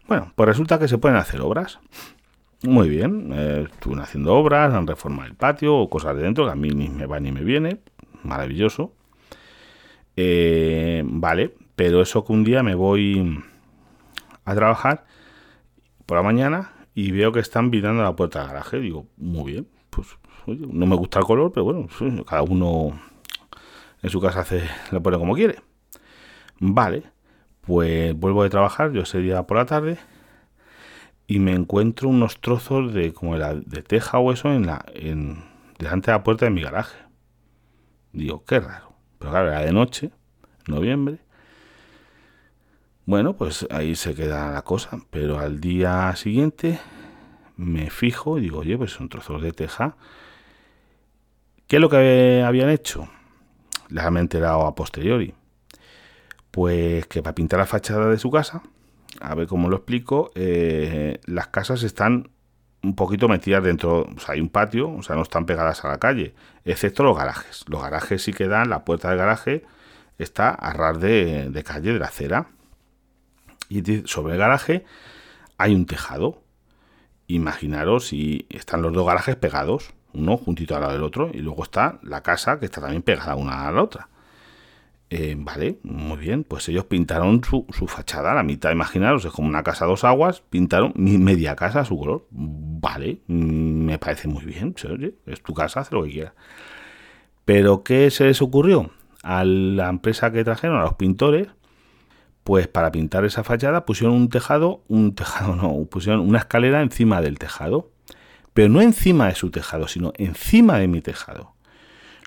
Bueno, 0.07 0.31
pues 0.35 0.47
resulta 0.47 0.77
que 0.77 0.87
se 0.87 0.99
pueden 0.99 1.17
hacer 1.17 1.41
obras. 1.41 1.79
Muy 2.61 2.87
bien, 2.87 3.31
eh, 3.33 3.67
estuvieron 3.71 4.03
haciendo 4.03 4.35
obras, 4.35 4.75
han 4.75 4.85
reformado 4.85 5.27
el 5.27 5.33
patio 5.33 5.75
o 5.75 5.89
cosas 5.89 6.15
de 6.15 6.21
dentro 6.21 6.45
que 6.45 6.51
a 6.51 6.55
mí 6.55 6.69
ni 6.69 6.87
me 6.87 7.07
va 7.07 7.19
ni 7.19 7.31
me 7.31 7.41
viene. 7.41 7.79
Maravilloso. 8.21 8.93
Eh, 10.15 11.01
vale, 11.03 11.55
pero 11.75 12.03
eso 12.03 12.23
que 12.23 12.31
un 12.31 12.43
día 12.43 12.61
me 12.61 12.75
voy 12.75 13.43
a 14.45 14.53
trabajar 14.53 15.05
por 16.05 16.17
la 16.17 16.23
mañana 16.23 16.73
y 16.93 17.11
veo 17.11 17.31
que 17.31 17.39
están 17.39 17.71
virando 17.71 18.03
la 18.03 18.15
puerta 18.15 18.41
del 18.41 18.49
garaje. 18.49 18.79
Digo, 18.79 19.07
muy 19.17 19.53
bien, 19.53 19.67
pues 19.89 20.09
no 20.45 20.85
me 20.85 20.95
gusta 20.95 21.17
el 21.17 21.25
color, 21.25 21.51
pero 21.51 21.63
bueno, 21.63 21.87
cada 22.23 22.43
uno 22.43 22.99
en 24.03 24.09
su 24.11 24.21
casa 24.21 24.41
hace, 24.41 24.61
lo 24.91 25.01
pone 25.01 25.17
como 25.17 25.33
quiere. 25.33 25.72
Vale, 26.65 27.03
pues 27.59 28.13
vuelvo 28.15 28.43
de 28.43 28.49
trabajar, 28.49 28.93
yo 28.93 29.01
ese 29.01 29.17
día 29.17 29.43
por 29.43 29.57
la 29.57 29.65
tarde, 29.65 29.97
y 31.27 31.39
me 31.39 31.51
encuentro 31.51 32.07
unos 32.07 32.39
trozos 32.39 32.93
de 32.93 33.13
como 33.13 33.37
de, 33.37 33.63
de 33.65 33.83
teja 33.83 34.17
o 34.17 34.31
eso 34.31 34.47
en 34.49 34.67
la, 34.67 34.85
en, 34.93 35.43
delante 35.77 36.09
de 36.09 36.17
la 36.17 36.23
puerta 36.23 36.45
de 36.45 36.51
mi 36.51 36.61
garaje. 36.61 36.97
Digo, 38.13 38.45
qué 38.45 38.61
raro. 38.61 38.93
Pero 39.19 39.31
claro, 39.31 39.49
era 39.49 39.59
de 39.59 39.73
noche, 39.73 40.11
noviembre. 40.65 41.19
Bueno, 43.05 43.35
pues 43.35 43.67
ahí 43.69 43.95
se 43.95 44.15
queda 44.15 44.53
la 44.53 44.61
cosa. 44.61 44.99
Pero 45.09 45.39
al 45.39 45.59
día 45.59 46.15
siguiente 46.15 46.79
me 47.57 47.89
fijo 47.89 48.37
y 48.37 48.41
digo, 48.41 48.59
oye, 48.59 48.77
pues 48.77 48.91
son 48.91 49.09
trozos 49.09 49.41
de 49.41 49.51
teja. 49.51 49.97
¿Qué 51.67 51.75
es 51.75 51.81
lo 51.81 51.89
que 51.89 52.41
habían 52.45 52.69
hecho? 52.69 53.09
Les 53.89 54.05
han 54.05 54.15
enterado 54.15 54.65
a 54.65 54.75
posteriori 54.75 55.33
pues 56.53 57.07
que 57.07 57.23
para 57.23 57.33
pintar 57.33 57.57
la 57.57 57.65
fachada 57.65 58.07
de 58.11 58.19
su 58.19 58.29
casa, 58.29 58.61
a 59.19 59.33
ver 59.33 59.47
cómo 59.47 59.69
lo 59.69 59.77
explico, 59.77 60.31
eh, 60.35 61.19
las 61.25 61.47
casas 61.47 61.81
están 61.81 62.29
un 62.83 62.93
poquito 62.93 63.27
metidas 63.27 63.63
dentro, 63.63 64.01
o 64.01 64.19
sea, 64.19 64.35
hay 64.35 64.39
un 64.39 64.49
patio, 64.49 64.91
o 64.93 65.01
sea, 65.01 65.15
no 65.15 65.23
están 65.23 65.47
pegadas 65.47 65.83
a 65.83 65.87
la 65.87 65.97
calle, 65.97 66.35
excepto 66.63 67.01
los 67.01 67.17
garajes. 67.17 67.65
Los 67.67 67.81
garajes 67.81 68.21
sí 68.21 68.33
que 68.33 68.47
dan, 68.47 68.69
la 68.69 68.85
puerta 68.85 69.09
del 69.09 69.17
garaje 69.17 69.63
está 70.19 70.49
a 70.49 70.73
ras 70.73 70.99
de, 70.99 71.63
calle, 71.65 71.93
de 71.93 71.97
la 71.97 72.05
acera. 72.05 72.45
Y 73.67 74.03
sobre 74.05 74.33
el 74.33 74.39
garaje 74.39 74.85
hay 75.57 75.73
un 75.73 75.87
tejado. 75.87 76.43
Imaginaros 77.25 78.09
si 78.09 78.45
están 78.51 78.83
los 78.83 78.93
dos 78.93 79.07
garajes 79.07 79.37
pegados, 79.37 79.91
uno 80.13 80.37
juntito 80.37 80.75
al 80.75 80.81
lado 80.81 80.93
del 80.93 81.03
otro, 81.03 81.31
y 81.33 81.39
luego 81.39 81.63
está 81.63 81.97
la 82.03 82.21
casa 82.21 82.59
que 82.59 82.65
está 82.65 82.79
también 82.79 83.01
pegada 83.01 83.33
una 83.35 83.67
a 83.67 83.71
la 83.71 83.81
otra. 83.81 84.09
Eh, 85.15 85.35
vale, 85.37 85.77
muy 85.83 86.17
bien. 86.17 86.43
Pues 86.43 86.67
ellos 86.69 86.85
pintaron 86.85 87.43
su, 87.43 87.67
fachada 87.87 88.31
a 88.31 88.35
la 88.35 88.41
mitad. 88.41 88.71
Imaginaros, 88.71 89.23
es 89.25 89.31
como 89.31 89.47
una 89.47 89.61
casa 89.61 89.85
dos 89.85 90.03
aguas. 90.03 90.41
Pintaron 90.41 90.91
mi 90.95 91.19
media 91.19 91.55
casa 91.55 91.81
a 91.81 91.85
su 91.85 91.99
color. 91.99 92.25
Vale, 92.31 93.19
mm, 93.27 93.85
me 93.85 93.99
parece 93.99 94.27
muy 94.27 94.43
bien. 94.43 94.73
es 95.27 95.43
tu 95.43 95.53
casa, 95.53 95.81
haz 95.81 95.91
lo 95.91 96.03
que 96.03 96.09
quieras. 96.09 96.33
Pero, 97.45 97.83
¿qué 97.83 98.09
se 98.09 98.25
les 98.25 98.41
ocurrió? 98.41 98.89
A 99.21 99.45
la 99.45 99.87
empresa 99.89 100.31
que 100.31 100.43
trajeron, 100.43 100.79
a 100.79 100.83
los 100.83 100.95
pintores, 100.95 101.47
pues 102.43 102.67
para 102.67 102.91
pintar 102.91 103.23
esa 103.23 103.43
fachada 103.43 103.85
pusieron 103.85 104.15
un 104.15 104.29
tejado, 104.29 104.83
un 104.87 105.13
tejado 105.13 105.55
no, 105.57 105.85
pusieron 105.85 106.21
una 106.21 106.39
escalera 106.39 106.81
encima 106.81 107.21
del 107.21 107.37
tejado. 107.37 107.91
Pero 108.55 108.69
no 108.69 108.81
encima 108.81 109.27
de 109.27 109.35
su 109.35 109.51
tejado, 109.51 109.87
sino 109.87 110.11
encima 110.17 110.79
de 110.79 110.87
mi 110.87 111.01
tejado 111.01 111.53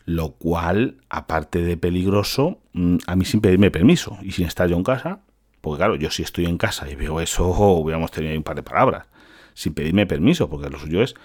lo 0.06 0.30
cual, 0.30 0.98
aparte 1.10 1.62
de 1.62 1.76
peligroso, 1.76 2.60
mm, 2.72 2.98
a 3.06 3.16
mí 3.16 3.24
sin 3.24 3.40
pedirme 3.40 3.72
permiso 3.72 4.16
y 4.22 4.30
sin 4.30 4.46
estar 4.46 4.68
yo 4.68 4.76
en 4.76 4.84
casa, 4.84 5.20
porque 5.60 5.78
claro, 5.78 5.96
yo 5.96 6.10
si 6.12 6.22
estoy 6.22 6.46
en 6.46 6.58
casa 6.58 6.88
y 6.88 6.94
veo 6.94 7.20
eso, 7.20 7.48
hubiéramos 7.48 8.12
tenido 8.12 8.30
ahí 8.30 8.38
un 8.38 8.44
par 8.44 8.54
de 8.54 8.62
palabras, 8.62 9.08
sin 9.52 9.74
pedirme 9.74 10.06
permiso, 10.06 10.48
porque 10.48 10.70
lo 10.70 10.78
suyo 10.78 11.02
es, 11.02 11.16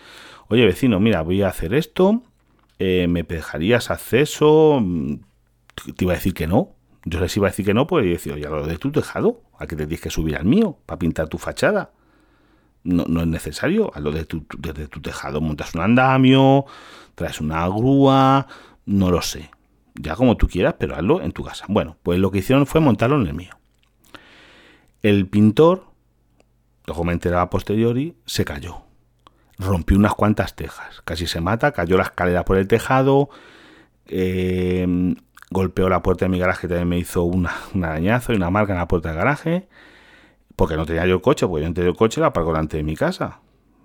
oye 0.48 0.66
vecino, 0.66 1.00
mira, 1.00 1.22
voy 1.22 1.44
a 1.44 1.50
hacer 1.50 1.75
esto, 1.75 2.24
eh, 2.80 3.07
¿me 3.07 3.22
dejarías 3.22 3.92
acceso? 3.92 4.80
Mm, 4.81 5.18
te 5.95 6.04
iba 6.04 6.13
a 6.13 6.16
decir 6.16 6.33
que 6.33 6.48
no. 6.48 6.75
Yo 7.06 7.19
les 7.19 7.36
iba 7.38 7.48
a 7.48 7.51
decir 7.51 7.66
que 7.66 7.75
no, 7.75 7.86
pues 7.86 8.06
decir, 8.06 8.33
oye, 8.33 8.48
lo 8.48 8.66
de 8.66 8.78
tu 8.78 8.92
tejado, 8.92 9.42
¿a 9.60 9.68
qué 9.68 9.75
te 9.75 9.86
tienes 9.86 10.01
que 10.01 10.10
subir 10.10 10.35
al 10.35 10.45
mío 10.45 10.80
para 10.88 10.97
pintar 10.97 11.28
tu 11.30 11.38
fachada? 11.38 11.92
No, 12.83 13.06
no 13.07 13.21
es 13.21 13.28
necesario, 13.28 13.92
a 13.94 14.00
lo 14.00 14.11
de 14.11 14.26
tu, 14.26 14.42
tu 14.42 15.02
tejado 15.02 15.40
montas 15.40 15.76
un 15.76 15.81
andamio, 15.81 16.66
traes 17.14 17.40
una 17.42 17.68
grúa, 17.68 18.47
no 18.85 19.11
lo 19.11 19.21
sé. 19.21 19.52
Ya 19.95 20.16
como 20.16 20.38
tú 20.38 20.47
quieras, 20.47 20.76
pero 20.78 20.95
hazlo 20.95 21.21
en 21.21 21.31
tu 21.31 21.44
casa. 21.44 21.66
Bueno, 21.68 21.97
pues 22.04 22.19
lo 22.19 22.31
que 22.31 22.40
hicieron 22.40 22.66
fue 22.66 22.81
montarlo 22.81 23.19
en 23.19 23.28
el 23.28 23.33
mío. 23.33 23.57
El 25.02 25.28
pintor, 25.28 25.85
luego 26.85 27.04
me 27.04 27.14
enteraba 27.14 27.44
a 27.44 27.50
posteriori, 27.50 28.16
se 28.26 28.45
cayó. 28.45 28.83
Rompió 29.57 29.97
unas 29.97 30.14
cuantas 30.14 30.56
tejas. 30.56 31.02
Casi 31.04 31.28
se 31.28 31.42
mata, 31.42 31.71
cayó 31.71 31.97
la 31.97 32.04
escalera 32.04 32.45
por 32.45 32.57
el 32.57 32.68
tejado. 32.68 33.30
Em, 34.07 35.16
golpeó 35.50 35.90
la 35.90 36.02
puerta 36.02 36.26
de 36.26 36.30
mi 36.30 36.40
garaje, 36.40 36.68
también 36.68 36.90
me 36.90 36.97
hizo 36.97 37.23
una, 37.23 37.54
un 37.73 37.83
arañazo 37.83 38.33
y 38.33 38.35
una 38.38 38.50
marca 38.50 38.73
en 38.73 38.80
la 38.80 38.88
puerta 38.88 39.09
del 39.09 39.18
garaje. 39.18 39.68
Porque 40.56 40.76
no 40.76 40.85
tenía 40.85 41.06
yo 41.06 41.16
el 41.16 41.21
coche, 41.21 41.47
porque 41.47 41.66
yo 41.66 41.73
tenía 41.73 41.90
el 41.90 41.97
coche, 41.97 42.21
la 42.21 42.28
aparco 42.28 42.52
delante 42.52 42.78
de 42.78 42.83
mi 42.83 42.95
casa. 42.95 43.40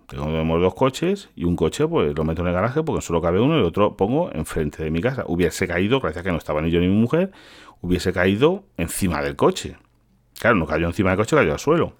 Tengo 0.06 0.58
dos 0.58 0.74
coches 0.74 1.30
y 1.34 1.44
un 1.44 1.56
coche 1.56 1.86
pues 1.88 2.14
lo 2.16 2.24
meto 2.24 2.42
en 2.42 2.48
el 2.48 2.54
garaje 2.54 2.82
porque 2.82 3.02
solo 3.02 3.20
cabe 3.20 3.40
uno 3.40 3.56
y 3.56 3.58
el 3.58 3.64
otro 3.64 3.96
pongo 3.96 4.30
enfrente 4.32 4.84
de 4.84 4.90
mi 4.90 5.00
casa. 5.00 5.24
Hubiese 5.26 5.66
caído, 5.66 5.98
gracias 6.00 6.20
a 6.20 6.24
que 6.24 6.30
no 6.30 6.38
estaba 6.38 6.62
ni 6.62 6.70
yo 6.70 6.80
ni 6.80 6.86
mi 6.86 6.94
mujer, 6.94 7.32
hubiese 7.80 8.12
caído 8.12 8.64
encima 8.76 9.20
del 9.22 9.34
coche. 9.34 9.76
Claro, 10.38 10.56
no 10.56 10.66
cayó 10.66 10.86
encima 10.86 11.10
del 11.10 11.18
coche, 11.18 11.34
cayó 11.34 11.52
al 11.52 11.58
suelo. 11.58 11.94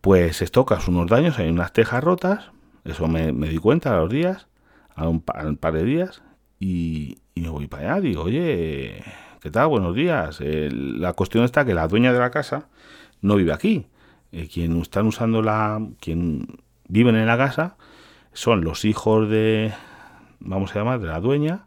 Pues 0.00 0.42
estocas 0.42 0.86
unos 0.88 1.08
daños, 1.08 1.38
hay 1.38 1.48
unas 1.48 1.72
tejas 1.72 2.02
rotas, 2.02 2.50
eso 2.84 3.08
me, 3.08 3.32
di 3.32 3.58
cuenta 3.58 3.94
a 3.94 4.00
los 4.00 4.10
días, 4.10 4.48
a 4.94 5.08
un, 5.08 5.20
par 5.20 5.72
de 5.72 5.84
días, 5.84 6.22
y, 6.58 7.18
me 7.34 7.48
voy 7.48 7.66
para 7.66 7.94
allá, 7.94 8.00
digo, 8.00 8.22
oye, 8.22 9.02
¿qué 9.40 9.50
tal? 9.50 9.68
Buenos 9.68 9.94
días. 9.94 10.40
la 10.40 11.12
cuestión 11.12 11.44
está 11.44 11.64
que 11.64 11.74
la 11.74 11.88
dueña 11.88 12.12
de 12.12 12.18
la 12.18 12.30
casa 12.30 12.68
no 13.20 13.36
vive 13.36 13.52
aquí, 13.52 13.86
eh, 14.32 14.48
quien 14.48 14.80
están 14.80 15.06
usando 15.06 15.42
la, 15.42 15.80
quien 16.00 16.58
viven 16.88 17.16
en 17.16 17.26
la 17.26 17.36
casa 17.36 17.76
son 18.32 18.64
los 18.64 18.84
hijos 18.84 19.28
de, 19.28 19.72
vamos 20.40 20.74
a 20.74 20.78
llamar, 20.78 21.00
de 21.00 21.08
la 21.08 21.20
dueña, 21.20 21.66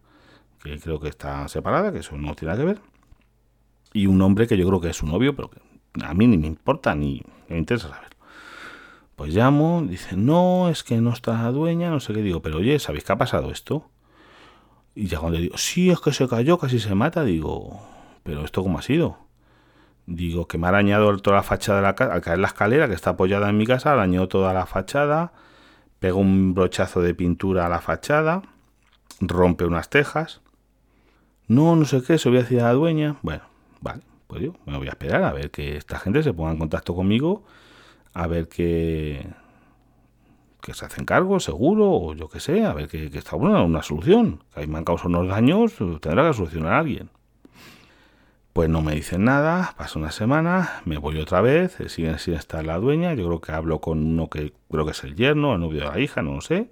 que 0.63 0.79
creo 0.79 1.00
que 1.00 1.07
está 1.10 1.48
separada, 1.48 1.93
que 1.93 2.00
eso 2.00 2.17
no 2.17 2.34
tiene 2.36 2.53
nada 2.53 2.63
que 2.63 2.65
ver, 2.65 2.81
y 3.93 4.07
un 4.07 4.22
hombre 4.22 4.48
que 4.48 4.57
yo 4.57 4.67
creo 4.67 4.81
que 4.81 4.89
es 4.89 4.98
su 4.98 5.05
novio, 5.05 5.36
pero 5.36 5.50
que 5.50 5.62
a 6.03 6.13
mí 6.13 6.27
ni 6.27 6.38
me 6.38 6.48
importa 6.48 6.95
ni 6.95 7.22
me 7.48 7.57
interesa 7.57 7.89
saber. 7.89 8.15
Pues 9.15 9.34
llamo, 9.34 9.84
dice, 9.88 10.17
no, 10.17 10.69
es 10.69 10.84
que 10.84 10.98
no 10.98 11.12
está 11.12 11.43
la 11.43 11.51
dueña, 11.51 11.89
no 11.89 12.00
sé 12.00 12.13
qué 12.13 12.22
digo, 12.22 12.41
pero 12.41 12.57
oye, 12.57 12.79
¿sabéis 12.79 13.05
qué 13.05 13.13
ha 13.13 13.17
pasado 13.17 13.51
esto? 13.51 13.89
Y 14.93 15.07
ya 15.07 15.19
cuando 15.19 15.39
digo, 15.39 15.57
sí, 15.57 15.89
es 15.89 16.00
que 16.01 16.12
se 16.12 16.27
cayó, 16.27 16.57
casi 16.57 16.79
se 16.79 16.95
mata, 16.95 17.24
digo, 17.24 17.79
pero 18.24 18.43
¿esto 18.43 18.63
cómo 18.63 18.79
ha 18.79 18.81
sido? 18.81 19.25
Digo 20.07 20.47
que 20.47 20.57
me 20.57 20.67
ha 20.67 20.69
arañado 20.69 21.17
toda 21.17 21.38
la 21.38 21.43
fachada 21.43 21.79
de 21.79 21.83
la 21.83 21.95
casa, 21.95 22.13
al 22.13 22.21
caer 22.21 22.39
la 22.39 22.47
escalera 22.47 22.88
que 22.88 22.93
está 22.93 23.12
apoyada 23.12 23.50
en 23.50 23.57
mi 23.57 23.65
casa, 23.65 23.91
arañó 23.91 24.27
toda 24.27 24.53
la 24.53 24.65
fachada, 24.65 25.33
pegó 26.00 26.19
un 26.19 26.53
brochazo 26.53 27.01
de 27.01 27.15
pintura 27.15 27.65
a 27.65 27.69
la 27.69 27.81
fachada, 27.81 28.43
rompe 29.19 29.65
unas 29.65 29.89
tejas. 29.89 30.41
No, 31.47 31.75
no 31.75 31.85
sé 31.85 32.03
qué, 32.03 32.17
se 32.17 32.29
voy 32.29 32.39
a 32.39 32.41
decir 32.41 32.62
a 32.62 32.65
la 32.65 32.74
dueña. 32.74 33.17
Bueno, 33.24 33.43
vale, 33.81 34.03
pues 34.27 34.43
yo 34.43 34.53
me 34.65 34.77
voy 34.77 34.88
a 34.88 34.91
esperar 34.91 35.24
a 35.24 35.33
ver 35.33 35.50
que 35.51 35.77
esta 35.77 35.97
gente 35.97 36.21
se 36.21 36.33
ponga 36.33 36.51
en 36.51 36.59
contacto 36.59 36.95
conmigo, 36.95 37.43
a 38.13 38.27
ver 38.27 38.47
que, 38.47 39.27
que 40.62 40.74
se 40.74 40.85
hacen 40.85 41.05
cargo, 41.05 41.39
seguro, 41.39 41.91
o 41.91 42.13
yo 42.13 42.29
qué 42.29 42.39
sé, 42.39 42.63
a 42.63 42.74
ver 42.74 42.88
que, 42.88 43.05
está 43.05 43.35
buena 43.35 43.63
una 43.63 43.83
solución. 43.83 44.43
Que 44.53 44.62
ahí 44.62 44.67
me 44.67 44.77
han 44.77 44.83
causado 44.83 45.09
unos 45.09 45.27
daños, 45.27 45.75
tendrá 46.01 46.27
que 46.27 46.33
solucionar 46.33 46.74
a 46.74 46.79
alguien. 46.79 47.09
Pues 48.55 48.69
no 48.69 48.81
me 48.81 48.95
dicen 48.95 49.25
nada, 49.25 49.75
pasa 49.77 50.00
una 50.00 50.12
semana, 50.12 50.81
me 50.85 50.97
voy 50.97 51.19
otra 51.19 51.41
vez, 51.41 51.77
eh, 51.81 51.89
siguen 51.89 52.19
sin 52.19 52.35
estar 52.35 52.65
la 52.65 52.79
dueña, 52.79 53.13
yo 53.13 53.25
creo 53.25 53.41
que 53.41 53.51
hablo 53.51 53.81
con 53.81 54.00
uno 54.01 54.29
que 54.29 54.53
creo 54.71 54.85
que 54.85 54.91
es 54.91 55.03
el 55.03 55.13
yerno, 55.13 55.55
el 55.55 55.59
novio 55.59 55.81
de 55.81 55.88
la 55.88 56.00
hija, 56.00 56.21
no 56.21 56.35
lo 56.35 56.39
sé. 56.41 56.69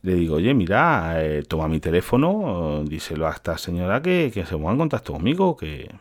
Le 0.00 0.14
digo, 0.14 0.36
oye, 0.36 0.54
mira, 0.54 1.22
eh, 1.22 1.42
toma 1.42 1.68
mi 1.68 1.78
teléfono, 1.78 2.84
díselo 2.86 3.28
a 3.28 3.32
esta 3.32 3.58
señora 3.58 4.00
que, 4.00 4.32
se 4.32 4.56
ponga 4.56 4.72
en 4.72 4.78
contacto 4.78 5.12
conmigo, 5.12 5.58
que, 5.58 5.94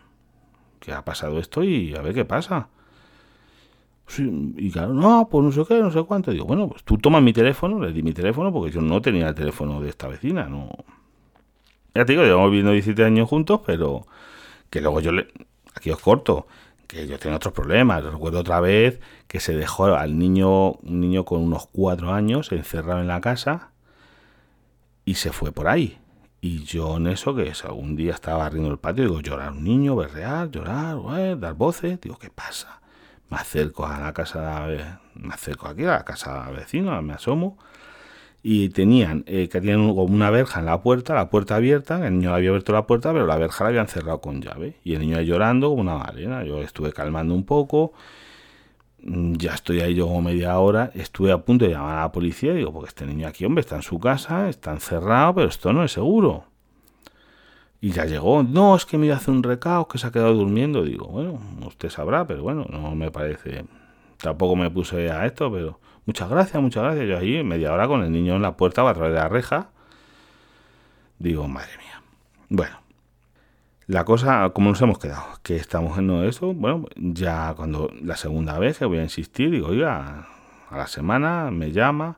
que 0.79 0.94
ha 0.94 1.03
pasado 1.03 1.38
esto 1.39 1.63
y 1.63 1.94
a 1.94 2.01
ver 2.01 2.13
qué 2.13 2.24
pasa. 2.24 2.70
y 4.17 4.72
claro, 4.72 4.94
no, 4.94 5.27
pues 5.29 5.44
no 5.44 5.51
sé 5.51 5.65
qué, 5.67 5.82
no 5.82 5.91
sé 5.91 6.01
cuánto. 6.03 6.32
Digo, 6.32 6.46
bueno, 6.46 6.70
pues 6.70 6.84
tú 6.84 6.98
toma 6.98 7.20
mi 7.20 7.34
teléfono, 7.34 7.77
le 7.82 7.91
di 7.91 8.03
mi 8.03 8.13
teléfono 8.13 8.53
porque 8.53 8.72
yo 8.72 8.82
no 8.82 9.01
tenía 9.01 9.27
el 9.27 9.36
teléfono 9.36 9.82
de 9.82 9.89
esta 9.89 10.08
vecina, 10.08 10.48
no. 10.48 10.70
Ya 11.94 12.06
te 12.06 12.13
digo, 12.13 12.24
llevamos 12.24 12.51
viviendo 12.51 12.72
17 12.72 13.03
años 13.03 13.27
juntos, 13.27 13.60
pero 13.65 14.06
que 14.70 14.82
luego 14.82 15.00
yo 15.02 15.12
le... 15.12 15.28
Aquí 15.76 15.92
os 15.92 16.00
corto, 16.00 16.48
que 16.88 17.08
yo 17.08 17.20
tengo 17.20 17.36
otros 17.36 17.54
problemas. 17.54 18.04
Recuerdo 18.04 18.40
otra 18.40 18.60
vez 18.60 19.00
que 19.28 19.40
se 19.40 19.56
dejó 19.56 19.86
al 19.86 20.18
niño, 20.18 20.72
un 20.72 21.00
niño 21.00 21.26
con 21.26 21.42
unos 21.42 21.68
cuatro 21.68 22.14
años, 22.14 22.52
encerrado 22.52 23.02
en 23.02 23.08
la 23.08 23.22
casa 23.22 23.72
y 25.06 25.16
se 25.16 25.32
fue 25.32 25.52
por 25.52 25.68
ahí. 25.68 26.00
Y 26.42 26.64
yo 26.64 26.98
en 26.98 27.08
eso, 27.08 27.36
que 27.36 27.48
es, 27.48 27.66
algún 27.66 27.96
día 27.96 28.14
estaba 28.14 28.40
barriendo 28.40 28.72
el 28.72 28.78
patio, 28.78 29.04
digo, 29.04 29.22
llorar 29.22 29.52
un 29.52 29.64
niño, 29.64 29.96
berrear, 29.96 30.50
llorar, 30.50 31.40
dar 31.40 31.54
voces. 31.54 32.00
Digo, 32.02 32.18
¿qué 32.18 32.30
pasa? 32.30 32.82
Me 33.30 33.38
acerco 33.38 33.86
a 33.86 34.00
la 34.00 34.14
casa, 34.14 34.68
me 35.16 35.34
acerco 35.34 35.68
aquí 35.68 35.84
a 35.84 35.88
la 35.88 36.06
casa 36.06 36.50
vecina, 36.52 37.02
me 37.02 37.14
asomo 37.14 37.58
y 38.50 38.70
tenían 38.70 39.25
eh, 39.27 39.50
que 39.50 39.60
tenían 39.60 39.82
una 39.82 40.30
verja 40.30 40.62
en 40.62 40.68
la 40.68 40.82
puerta, 40.82 41.13
la 41.13 41.30
puerta 41.30 41.58
abierta, 41.58 42.08
el 42.08 42.20
niño 42.20 42.34
había 42.34 42.48
abierto 42.51 42.72
la 42.72 42.88
puerta, 42.88 43.12
pero 43.12 43.27
la 43.27 43.36
verja 43.36 43.66
la 43.66 43.72
habían 43.72 43.89
cerrado 43.89 44.22
con 44.22 44.42
llave. 44.42 44.75
Y 44.86 44.94
el 44.94 45.01
niño 45.01 45.20
llorando 45.20 45.68
como 45.68 45.82
una 45.82 45.96
balena. 45.96 46.46
Yo 46.46 46.62
estuve 46.62 46.94
calmando 46.94 47.34
un 47.34 47.44
poco, 47.44 47.92
mm, 49.04 49.34
ya 49.34 49.54
estoy 49.54 49.82
ahí 49.82 49.96
yo 49.96 50.08
como 50.08 50.22
media 50.22 50.58
hora, 50.60 50.92
estuve 50.96 51.34
a 51.34 51.39
punto 51.39 51.66
de 51.66 51.72
llamar 51.72 51.98
a 51.98 52.01
la 52.04 52.12
policía, 52.13 52.54
digo, 52.54 52.72
porque 52.72 52.88
este 52.88 53.06
niño 53.06 53.27
aquí, 53.27 53.44
hombre, 53.44 53.60
está 53.60 53.75
en 53.75 53.82
su 53.82 54.00
casa, 54.00 54.48
está 54.48 54.72
encerrado, 54.72 55.36
pero 55.36 55.50
esto 55.50 55.74
no 55.74 55.84
es 55.84 55.92
seguro. 55.92 56.46
Y 57.82 57.92
ya 57.92 58.06
llegó, 58.06 58.44
no, 58.44 58.77
es 58.77 58.86
que 58.86 58.98
me 58.98 59.08
iba 59.08 59.16
a 59.16 59.18
hacer 59.18 59.34
un 59.34 59.44
recao, 59.44 59.89
que 59.89 59.98
se 59.98 60.08
ha 60.08 60.12
quedado 60.12 60.34
durmiendo. 60.34 60.86
Digo, 60.86 61.08
bueno, 61.08 61.38
usted 61.66 61.89
sabrá, 61.89 62.25
pero 62.25 62.44
bueno, 62.44 62.66
no 62.70 62.96
me 62.96 63.12
parece. 63.12 63.66
Tampoco 64.18 64.56
me 64.56 64.70
puse 64.70 65.12
a 65.12 65.26
esto, 65.26 65.52
pero 65.52 65.80
Muchas 66.08 66.30
gracias, 66.30 66.64
muchas 66.64 66.84
gracias. 66.84 67.06
Yo 67.06 67.18
ahí 67.18 67.44
media 67.44 67.74
hora 67.74 67.86
con 67.86 68.02
el 68.02 68.10
niño 68.10 68.38
en 68.38 68.42
la 68.42 68.56
puerta 68.56 68.90
a 68.90 68.94
través 68.94 69.14
de 69.14 69.20
la 69.20 69.28
reja. 69.28 69.72
Digo, 71.20 71.50
madre 71.50 71.78
mía. 71.80 72.02
Bueno, 72.48 72.78
la 73.88 74.06
cosa, 74.06 74.50
¿cómo 74.54 74.70
nos 74.70 74.82
hemos 74.82 75.00
quedado? 75.00 75.26
Que 75.44 75.58
estamos 75.58 75.98
en 75.98 76.10
eso. 76.24 76.54
Bueno, 76.54 76.86
ya 76.96 77.54
cuando 77.58 77.92
la 78.02 78.16
segunda 78.16 78.58
vez 78.58 78.78
que 78.78 78.86
voy 78.86 79.00
a 79.00 79.04
insistir, 79.04 79.52
digo, 79.52 79.68
oiga, 79.68 80.30
a 80.70 80.78
la 80.78 80.88
semana 80.88 81.52
me 81.52 81.74
llama. 81.74 82.18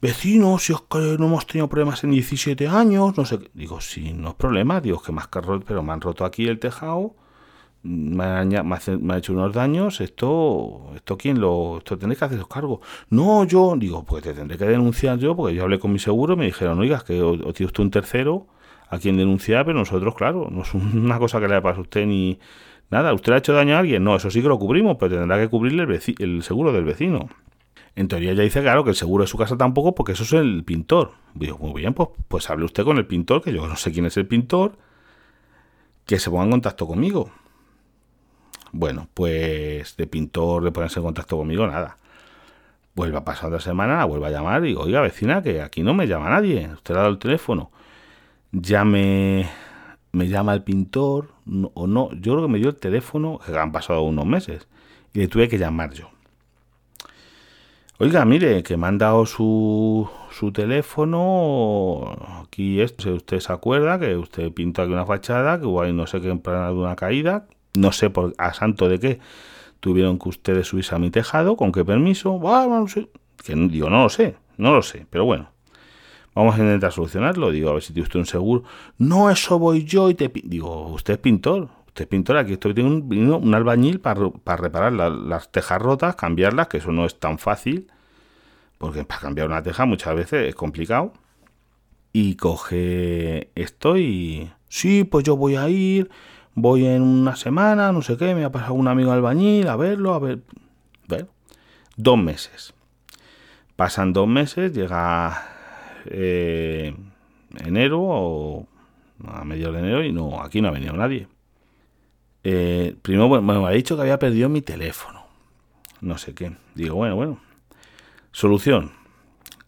Vecino, 0.00 0.56
si 0.58 0.72
es 0.72 0.80
que 0.88 1.16
no 1.18 1.26
hemos 1.26 1.48
tenido 1.48 1.68
problemas 1.68 2.04
en 2.04 2.12
17 2.12 2.68
años, 2.68 3.18
no 3.18 3.24
sé 3.24 3.40
qué. 3.40 3.50
Digo, 3.54 3.80
sí, 3.80 4.12
no 4.12 4.28
es 4.28 4.34
problema, 4.36 4.80
digo, 4.80 5.02
que 5.02 5.10
más 5.10 5.26
que 5.26 5.40
pero 5.66 5.82
me 5.82 5.92
han 5.92 6.00
roto 6.00 6.24
aquí 6.24 6.46
el 6.46 6.60
tejado 6.60 7.16
me 7.88 8.24
ha, 8.24 9.18
hecho 9.18 9.32
unos 9.32 9.52
daños, 9.52 10.00
esto, 10.00 10.90
esto 10.94 11.16
quién 11.16 11.40
lo, 11.40 11.78
esto 11.78 11.96
tendré 11.96 12.16
que 12.16 12.24
hacer 12.24 12.38
los 12.38 12.48
cargos. 12.48 12.80
No, 13.10 13.44
yo, 13.44 13.74
digo, 13.76 14.04
pues 14.04 14.22
te 14.22 14.34
tendré 14.34 14.58
que 14.58 14.66
denunciar 14.66 15.18
yo, 15.18 15.34
porque 15.34 15.54
yo 15.54 15.62
hablé 15.62 15.78
con 15.78 15.92
mi 15.92 15.98
seguro 15.98 16.34
y 16.34 16.36
me 16.36 16.46
dijeron, 16.46 16.78
oiga, 16.78 17.02
que 17.06 17.22
o, 17.22 17.36
tiene 17.52 17.66
usted 17.66 17.82
un 17.82 17.90
tercero 17.90 18.46
a 18.90 18.98
quien 18.98 19.16
denunciar, 19.16 19.64
pero 19.64 19.78
nosotros, 19.78 20.14
claro, 20.14 20.48
no 20.50 20.62
es 20.62 20.74
una 20.74 21.18
cosa 21.18 21.40
que 21.40 21.48
le 21.48 21.60
pasa 21.62 21.78
a 21.78 21.82
usted 21.82 22.06
ni 22.06 22.38
nada. 22.90 23.12
¿Usted 23.14 23.32
ha 23.32 23.38
hecho 23.38 23.52
daño 23.52 23.76
a 23.76 23.78
alguien? 23.78 24.04
No, 24.04 24.16
eso 24.16 24.30
sí 24.30 24.42
que 24.42 24.48
lo 24.48 24.58
cubrimos, 24.58 24.96
pero 24.98 25.16
tendrá 25.18 25.38
que 25.38 25.48
cubrirle 25.48 25.84
el, 25.84 26.14
el 26.18 26.42
seguro 26.42 26.72
del 26.72 26.84
vecino. 26.84 27.28
En 27.96 28.06
teoría 28.06 28.32
ya 28.34 28.42
dice, 28.42 28.60
claro, 28.60 28.84
que 28.84 28.90
el 28.90 28.96
seguro 28.96 29.24
de 29.24 29.28
su 29.28 29.36
casa 29.36 29.56
tampoco, 29.56 29.94
porque 29.94 30.12
eso 30.12 30.22
es 30.22 30.32
el 30.34 30.62
pintor. 30.64 31.12
Digo, 31.34 31.58
muy 31.58 31.80
bien, 31.80 31.94
pues, 31.94 32.10
pues 32.28 32.48
hable 32.50 32.64
usted 32.64 32.84
con 32.84 32.98
el 32.98 33.06
pintor, 33.06 33.42
que 33.42 33.52
yo 33.52 33.66
no 33.66 33.76
sé 33.76 33.92
quién 33.92 34.06
es 34.06 34.16
el 34.16 34.26
pintor, 34.26 34.78
que 36.06 36.18
se 36.18 36.30
ponga 36.30 36.44
en 36.44 36.50
contacto 36.52 36.86
conmigo. 36.86 37.30
Bueno, 38.72 39.08
pues 39.14 39.96
de 39.96 40.06
pintor, 40.06 40.64
de 40.64 40.72
ponerse 40.72 41.00
en 41.00 41.04
contacto 41.04 41.36
conmigo, 41.36 41.66
nada. 41.66 41.96
Vuelve 42.94 43.16
a 43.18 43.24
pasar 43.24 43.46
otra 43.46 43.60
semana, 43.60 44.04
vuelve 44.04 44.26
a 44.26 44.30
llamar 44.30 44.64
y 44.64 44.68
digo, 44.68 44.82
oiga, 44.82 45.00
vecina, 45.00 45.42
que 45.42 45.62
aquí 45.62 45.82
no 45.82 45.94
me 45.94 46.06
llama 46.06 46.30
nadie. 46.30 46.68
Usted 46.72 46.94
le 46.94 46.98
ha 47.00 47.02
dado 47.02 47.12
el 47.12 47.18
teléfono. 47.18 47.70
Ya 48.52 48.84
me, 48.84 49.48
llama 50.12 50.54
el 50.54 50.62
pintor 50.62 51.30
o 51.74 51.86
no. 51.86 52.10
Yo 52.12 52.32
creo 52.34 52.42
que 52.46 52.52
me 52.52 52.58
dio 52.58 52.70
el 52.70 52.76
teléfono, 52.76 53.40
que 53.44 53.56
han 53.56 53.72
pasado 53.72 54.02
unos 54.02 54.26
meses, 54.26 54.68
y 55.12 55.20
le 55.20 55.28
tuve 55.28 55.48
que 55.48 55.58
llamar 55.58 55.92
yo. 55.92 56.10
Oiga, 58.00 58.24
mire, 58.24 58.62
que 58.62 58.76
me 58.76 58.86
han 58.86 58.98
dado 58.98 59.26
su, 59.26 60.08
su 60.30 60.52
teléfono. 60.52 62.16
Aquí 62.44 62.80
esto, 62.80 63.04
si 63.04 63.10
usted 63.10 63.40
se 63.40 63.52
acuerda, 63.52 63.98
que 63.98 64.16
usted 64.16 64.52
pintó 64.52 64.82
aquí 64.82 64.92
una 64.92 65.06
fachada, 65.06 65.60
que 65.60 65.66
ahí 65.82 65.92
no 65.92 66.06
sé 66.06 66.20
qué 66.20 66.30
en 66.30 66.38
plan 66.40 66.74
de 66.74 66.80
una 66.80 66.96
caída, 66.96 67.46
no 67.78 67.92
sé 67.92 68.10
por, 68.10 68.34
a 68.38 68.52
santo 68.54 68.88
de 68.88 68.98
qué 68.98 69.20
tuvieron 69.80 70.18
que 70.18 70.28
ustedes 70.28 70.66
subirse 70.68 70.94
a 70.94 70.98
mi 70.98 71.10
tejado, 71.10 71.56
con 71.56 71.72
qué 71.72 71.84
permiso, 71.84 72.38
no 72.42 72.88
sé. 72.88 73.08
Que 73.44 73.54
digo, 73.54 73.88
no 73.88 74.02
lo 74.02 74.08
sé, 74.08 74.36
no 74.56 74.72
lo 74.72 74.82
sé, 74.82 75.06
pero 75.08 75.24
bueno. 75.24 75.50
Vamos 76.34 76.54
a 76.54 76.58
intentar 76.58 76.92
solucionarlo. 76.92 77.50
Digo, 77.50 77.70
a 77.70 77.72
ver 77.72 77.82
si 77.82 77.92
tiene 77.92 78.04
usted 78.04 78.20
un 78.20 78.26
seguro. 78.26 78.62
No, 78.96 79.28
eso 79.28 79.58
voy 79.58 79.84
yo 79.84 80.08
y 80.08 80.14
te... 80.14 80.30
Digo, 80.44 80.86
usted 80.88 81.14
es 81.14 81.18
pintor. 81.18 81.68
Usted 81.88 82.04
es 82.04 82.08
pintor. 82.08 82.36
Aquí 82.36 82.52
estoy 82.52 82.74
teniendo 82.74 83.38
un, 83.38 83.54
albañil 83.54 83.98
para, 83.98 84.30
para 84.30 84.62
reparar 84.62 84.92
las 84.92 85.50
tejas 85.50 85.82
rotas, 85.82 86.14
cambiarlas, 86.14 86.68
que 86.68 86.76
eso 86.76 86.92
no 86.92 87.06
es 87.06 87.18
tan 87.18 87.38
fácil. 87.38 87.88
Porque 88.78 89.02
para 89.04 89.20
cambiar 89.20 89.48
una 89.48 89.64
teja 89.64 89.84
muchas 89.84 90.14
veces 90.14 90.48
es 90.48 90.54
complicado. 90.54 91.12
Y 92.12 92.36
coge 92.36 93.50
esto 93.56 93.96
y... 93.98 94.52
Sí, 94.68 95.02
pues 95.02 95.24
yo 95.24 95.36
voy 95.36 95.56
a 95.56 95.68
ir 95.68 96.08
voy 96.60 96.86
en 96.86 97.02
una 97.02 97.36
semana, 97.36 97.92
no 97.92 98.02
sé 98.02 98.16
qué, 98.16 98.34
me 98.34 98.44
ha 98.44 98.52
pasado 98.52 98.74
un 98.74 98.88
amigo 98.88 99.12
albañil 99.12 99.68
a 99.68 99.76
verlo, 99.76 100.14
a 100.14 100.18
ver, 100.18 100.40
ver, 101.08 101.26
dos 101.96 102.18
meses. 102.18 102.74
Pasan 103.76 104.12
dos 104.12 104.26
meses, 104.26 104.72
llega 104.72 105.46
eh, 106.06 106.94
enero 107.64 108.00
o 108.02 108.66
a 109.26 109.44
mediados 109.44 109.74
de 109.74 109.80
enero 109.80 110.04
y 110.04 110.12
no, 110.12 110.42
aquí 110.42 110.60
no 110.60 110.68
ha 110.68 110.72
venido 110.72 110.92
nadie. 110.94 111.28
Eh, 112.44 112.96
primero 113.02 113.42
me 113.42 113.66
ha 113.66 113.70
dicho 113.70 113.96
que 113.96 114.02
había 114.02 114.18
perdido 114.18 114.48
mi 114.48 114.62
teléfono. 114.62 115.24
No 116.00 116.18
sé 116.18 116.34
qué. 116.34 116.56
Digo, 116.74 116.94
bueno, 116.94 117.16
bueno. 117.16 117.40
Solución. 118.32 118.92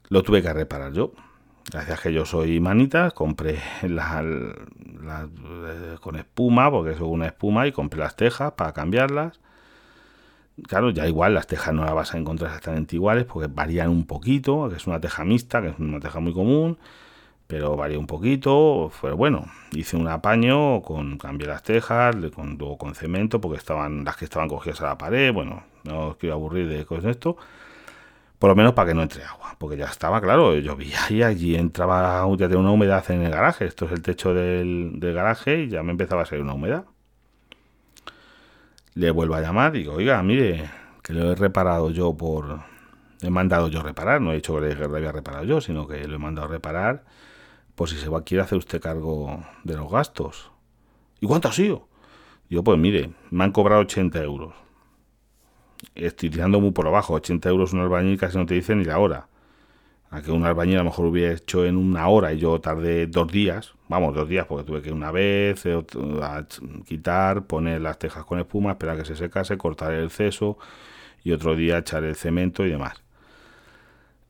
Lo 0.08 0.22
tuve 0.22 0.42
que 0.42 0.52
reparar 0.52 0.92
yo. 0.92 1.12
Gracias 1.70 2.00
a 2.00 2.02
que 2.02 2.12
yo 2.12 2.26
soy 2.26 2.58
manitas, 2.58 3.12
compré 3.12 3.60
eh, 3.82 4.54
con 6.00 6.16
espuma, 6.16 6.68
porque 6.68 6.92
es 6.92 7.00
una 7.00 7.26
espuma, 7.26 7.68
y 7.68 7.72
compré 7.72 8.00
las 8.00 8.16
tejas 8.16 8.52
para 8.52 8.72
cambiarlas. 8.72 9.38
Claro, 10.66 10.90
ya 10.90 11.06
igual 11.06 11.34
las 11.34 11.46
tejas 11.46 11.72
no 11.72 11.84
las 11.84 11.94
vas 11.94 12.12
a 12.14 12.18
encontrar 12.18 12.48
exactamente 12.50 12.96
iguales, 12.96 13.24
porque 13.24 13.48
varían 13.52 13.88
un 13.88 14.04
poquito, 14.04 14.68
que 14.68 14.76
es 14.76 14.86
una 14.88 15.00
teja 15.00 15.24
mixta, 15.24 15.62
que 15.62 15.68
es 15.68 15.78
una 15.78 16.00
teja 16.00 16.18
muy 16.18 16.32
común, 16.32 16.76
pero 17.46 17.76
varía 17.76 18.00
un 18.00 18.08
poquito. 18.08 18.90
Pero 19.00 19.16
bueno, 19.16 19.46
hice 19.72 19.96
un 19.96 20.08
apaño, 20.08 20.82
con 20.82 21.18
cambié 21.18 21.46
las 21.46 21.62
tejas, 21.62 22.16
con, 22.34 22.58
luego 22.58 22.78
con 22.78 22.96
cemento, 22.96 23.40
porque 23.40 23.58
estaban 23.58 24.04
las 24.04 24.16
que 24.16 24.24
estaban 24.24 24.48
cogidas 24.48 24.80
a 24.82 24.86
la 24.86 24.98
pared. 24.98 25.32
Bueno, 25.32 25.62
no 25.84 26.08
os 26.08 26.16
quiero 26.16 26.34
aburrir 26.34 26.68
de 26.68 26.84
con 26.84 27.08
esto 27.08 27.36
por 28.40 28.48
lo 28.48 28.56
menos 28.56 28.72
para 28.72 28.88
que 28.88 28.94
no 28.94 29.02
entre 29.02 29.22
agua, 29.22 29.54
porque 29.58 29.76
ya 29.76 29.84
estaba 29.84 30.18
claro, 30.20 30.56
llovía 30.56 30.98
y 31.10 31.22
allí 31.22 31.56
entraba 31.56 32.26
ya 32.38 32.48
de 32.48 32.56
una 32.56 32.70
humedad 32.70 33.04
en 33.10 33.20
el 33.20 33.30
garaje, 33.30 33.66
esto 33.66 33.84
es 33.84 33.92
el 33.92 34.00
techo 34.00 34.32
del, 34.32 34.98
garaje 34.98 35.64
y 35.64 35.68
ya 35.68 35.82
me 35.82 35.92
empezaba 35.92 36.22
a 36.22 36.24
salir 36.24 36.42
una 36.42 36.54
humedad. 36.54 36.86
Le 38.94 39.10
vuelvo 39.10 39.34
a 39.34 39.42
llamar, 39.42 39.72
digo, 39.72 39.92
oiga, 39.92 40.22
mire, 40.22 40.70
que 41.02 41.12
lo 41.12 41.30
he 41.30 41.34
reparado 41.34 41.90
yo 41.90 42.16
por... 42.16 42.60
He 43.20 43.28
mandado 43.28 43.68
yo 43.68 43.82
reparar, 43.82 44.22
no 44.22 44.32
he 44.32 44.36
dicho 44.36 44.58
que 44.58 44.74
lo 44.74 44.96
había 44.96 45.12
reparado 45.12 45.44
yo, 45.44 45.60
sino 45.60 45.86
que 45.86 46.08
lo 46.08 46.16
he 46.16 46.18
mandado 46.18 46.48
a 46.48 46.50
reparar 46.50 47.04
por 47.74 47.90
si 47.90 47.96
se 47.96 48.08
va, 48.08 48.24
quiere 48.24 48.42
hacer 48.42 48.56
usted 48.56 48.80
cargo 48.80 49.44
de 49.64 49.76
los 49.76 49.90
gastos. 49.90 50.50
¿Y 51.20 51.26
cuánto 51.26 51.48
ha 51.48 51.52
sido? 51.52 51.88
Digo, 52.48 52.64
pues 52.64 52.78
mire, 52.78 53.12
me 53.30 53.44
han 53.44 53.52
cobrado 53.52 53.82
80 53.82 54.22
euros. 54.22 54.54
Estoy 55.94 56.30
tirando 56.30 56.60
muy 56.60 56.72
por 56.72 56.86
abajo. 56.86 57.14
80 57.14 57.48
euros 57.48 57.72
un 57.72 57.80
albañil 57.80 58.18
casi 58.18 58.38
no 58.38 58.46
te 58.46 58.54
dice 58.54 58.74
ni 58.74 58.84
la 58.84 58.98
hora. 58.98 59.28
A 60.10 60.22
que 60.22 60.32
un 60.32 60.44
albañil 60.44 60.76
a 60.76 60.78
lo 60.78 60.86
mejor 60.86 61.06
hubiera 61.06 61.32
hecho 61.32 61.64
en 61.64 61.76
una 61.76 62.08
hora 62.08 62.32
y 62.32 62.38
yo 62.38 62.60
tardé 62.60 63.06
dos 63.06 63.30
días. 63.30 63.74
Vamos, 63.88 64.14
dos 64.14 64.28
días 64.28 64.46
porque 64.46 64.64
tuve 64.64 64.82
que 64.82 64.92
una 64.92 65.10
vez 65.12 65.64
eh, 65.66 65.82
quitar, 66.86 67.44
poner 67.46 67.80
las 67.80 67.98
tejas 67.98 68.24
con 68.24 68.38
espuma, 68.40 68.72
esperar 68.72 68.96
a 68.96 68.98
que 68.98 69.04
se 69.04 69.16
secase, 69.16 69.56
cortar 69.56 69.92
el 69.92 70.10
ceso 70.10 70.58
y 71.22 71.32
otro 71.32 71.54
día 71.54 71.78
echar 71.78 72.04
el 72.04 72.16
cemento 72.16 72.64
y 72.66 72.70
demás. 72.70 73.02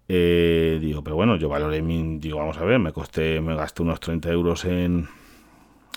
Eh, 0.09 0.79
digo, 0.81 1.05
pero 1.05 1.17
bueno, 1.17 1.37
yo 1.37 1.49
valoré 1.49 1.83
mi, 1.83 2.19
digo, 2.19 2.39
vamos 2.39 2.59
a 2.59 2.65
ver, 2.65 2.81
me 2.81 2.93
costé, 2.93 3.41
me 3.41 3.55
gasté 3.55 3.83
unos 3.83 4.01
30 4.01 4.31
euros 4.31 4.65
en 4.65 5.09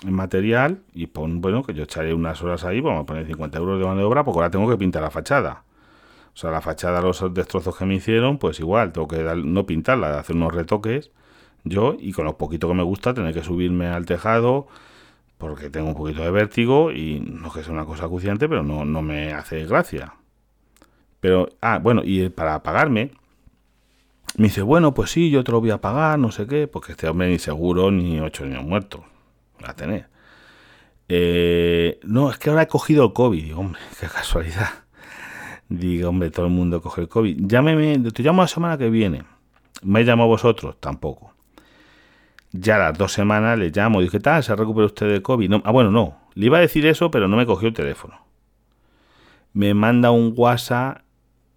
material 0.02 0.82
y 0.92 1.06
pon, 1.06 1.40
bueno, 1.40 1.62
que 1.62 1.74
yo 1.74 1.84
echaré 1.84 2.14
unas 2.14 2.42
horas 2.42 2.64
ahí, 2.64 2.80
vamos 2.80 3.02
a 3.02 3.06
poner 3.06 3.26
50 3.26 3.58
euros 3.58 3.78
de 3.78 3.84
mano 3.84 3.98
de 3.98 4.04
obra 4.04 4.24
porque 4.24 4.38
ahora 4.38 4.50
tengo 4.50 4.68
que 4.68 4.76
pintar 4.76 5.02
la 5.02 5.10
fachada. 5.10 5.64
O 6.34 6.36
sea, 6.36 6.50
la 6.50 6.60
fachada, 6.60 7.00
los 7.00 7.22
destrozos 7.32 7.76
que 7.76 7.84
me 7.84 7.94
hicieron, 7.94 8.38
pues 8.38 8.58
igual, 8.60 8.92
tengo 8.92 9.06
que 9.06 9.22
no 9.22 9.66
pintarla, 9.66 10.18
hacer 10.18 10.36
unos 10.36 10.52
retoques 10.52 11.10
yo 11.62 11.96
y 11.98 12.12
con 12.12 12.26
lo 12.26 12.36
poquito 12.36 12.68
que 12.68 12.74
me 12.74 12.82
gusta 12.82 13.14
tener 13.14 13.32
que 13.32 13.42
subirme 13.42 13.86
al 13.86 14.04
tejado 14.04 14.66
porque 15.38 15.70
tengo 15.70 15.88
un 15.88 15.94
poquito 15.94 16.22
de 16.22 16.30
vértigo 16.30 16.92
y 16.92 17.20
no 17.20 17.52
que 17.52 17.62
sea 17.62 17.72
una 17.72 17.86
cosa 17.86 18.06
acuciante, 18.06 18.48
pero 18.48 18.62
no, 18.62 18.84
no 18.84 19.02
me 19.02 19.32
hace 19.32 19.64
gracia. 19.66 20.14
Pero, 21.20 21.48
ah, 21.62 21.78
bueno, 21.78 22.02
y 22.04 22.28
para 22.28 22.62
pagarme, 22.62 23.12
me 24.36 24.44
dice, 24.44 24.62
bueno, 24.62 24.92
pues 24.94 25.10
sí, 25.10 25.30
yo 25.30 25.42
te 25.44 25.52
lo 25.52 25.60
voy 25.60 25.70
a 25.70 25.80
pagar, 25.80 26.18
no 26.18 26.30
sé 26.30 26.46
qué, 26.46 26.68
porque 26.68 26.92
este 26.92 27.08
hombre 27.08 27.28
ni 27.28 27.38
seguro 27.38 27.90
ni 27.90 28.20
ocho 28.20 28.44
niños 28.44 28.64
muertos 28.64 29.13
a 29.62 29.74
tener. 29.74 30.08
Eh, 31.08 32.00
no, 32.02 32.30
es 32.30 32.38
que 32.38 32.50
ahora 32.50 32.62
he 32.62 32.68
cogido 32.68 33.04
el 33.04 33.12
COVID. 33.12 33.42
Digo, 33.42 33.60
hombre, 33.60 33.80
qué 34.00 34.06
casualidad. 34.06 34.68
Digo, 35.68 36.10
hombre, 36.10 36.30
todo 36.30 36.46
el 36.46 36.52
mundo 36.52 36.80
coge 36.80 37.02
el 37.02 37.08
COVID. 37.08 37.46
Llámeme, 37.46 38.10
te 38.10 38.22
llamo 38.22 38.42
la 38.42 38.48
semana 38.48 38.78
que 38.78 38.90
viene. 38.90 39.24
¿Me 39.82 40.02
llamo 40.04 40.24
a 40.24 40.26
vosotros? 40.26 40.76
Tampoco. 40.80 41.32
Ya 42.52 42.78
las 42.78 42.96
dos 42.96 43.12
semanas 43.12 43.58
le 43.58 43.70
llamo. 43.70 44.00
Dije, 44.00 44.12
¿qué 44.12 44.20
tal? 44.20 44.42
¿Se 44.42 44.54
recupera 44.54 44.86
usted 44.86 45.08
de 45.08 45.22
COVID? 45.22 45.48
No, 45.48 45.62
ah, 45.64 45.72
bueno, 45.72 45.90
no. 45.90 46.18
Le 46.34 46.46
iba 46.46 46.58
a 46.58 46.60
decir 46.60 46.86
eso, 46.86 47.10
pero 47.10 47.28
no 47.28 47.36
me 47.36 47.46
cogió 47.46 47.68
el 47.68 47.74
teléfono. 47.74 48.18
Me 49.52 49.74
manda 49.74 50.10
un 50.10 50.34
WhatsApp 50.36 51.02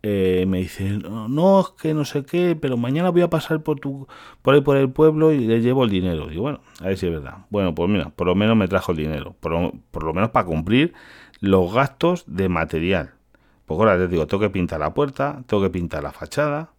eh, 0.04 0.46
me 0.48 0.60
dice, 0.60 1.00
no, 1.00 1.60
es 1.60 1.70
que 1.82 1.94
no 1.94 2.06
sé 2.06 2.24
qué, 2.24 2.56
pero 2.60 2.78
mañana 2.78 3.10
voy 3.10 3.24
a 3.24 3.30
pasar 3.30 3.64
por 3.64 3.80
tu 3.80 4.08
por 4.42 4.54
ahí 4.54 4.62
por 4.62 4.78
el 4.78 4.90
pueblo 4.90 5.32
y 5.32 5.40
le 5.40 5.60
llevo 5.62 5.84
el 5.84 5.90
dinero. 5.90 6.28
Digo, 6.28 6.44
bueno, 6.44 6.62
a 6.82 6.86
ver 6.86 6.98
si 6.98 7.08
es 7.08 7.12
verdad. 7.12 7.46
Bueno, 7.50 7.74
pues 7.74 7.90
mira, 7.90 8.10
por 8.10 8.28
lo 8.28 8.36
menos 8.36 8.56
me 8.56 8.68
trajo 8.68 8.92
el 8.92 9.00
dinero, 9.00 9.36
por 9.40 9.52
lo, 9.52 10.14
menos 10.14 10.30
para 10.30 10.46
cumplir 10.46 10.94
los 11.40 11.74
gastos 11.74 12.24
de 12.28 12.48
material. 12.48 13.14
Pues 13.66 13.80
ahora 13.80 13.98
te 13.98 14.08
digo, 14.08 14.28
tengo 14.28 14.42
que 14.42 14.50
pintar 14.50 14.80
la 14.80 14.94
puerta, 14.94 15.44
tengo 15.48 15.64
que 15.64 15.70
pintar 15.70 16.04
la 16.04 16.12
fachada. 16.12 16.72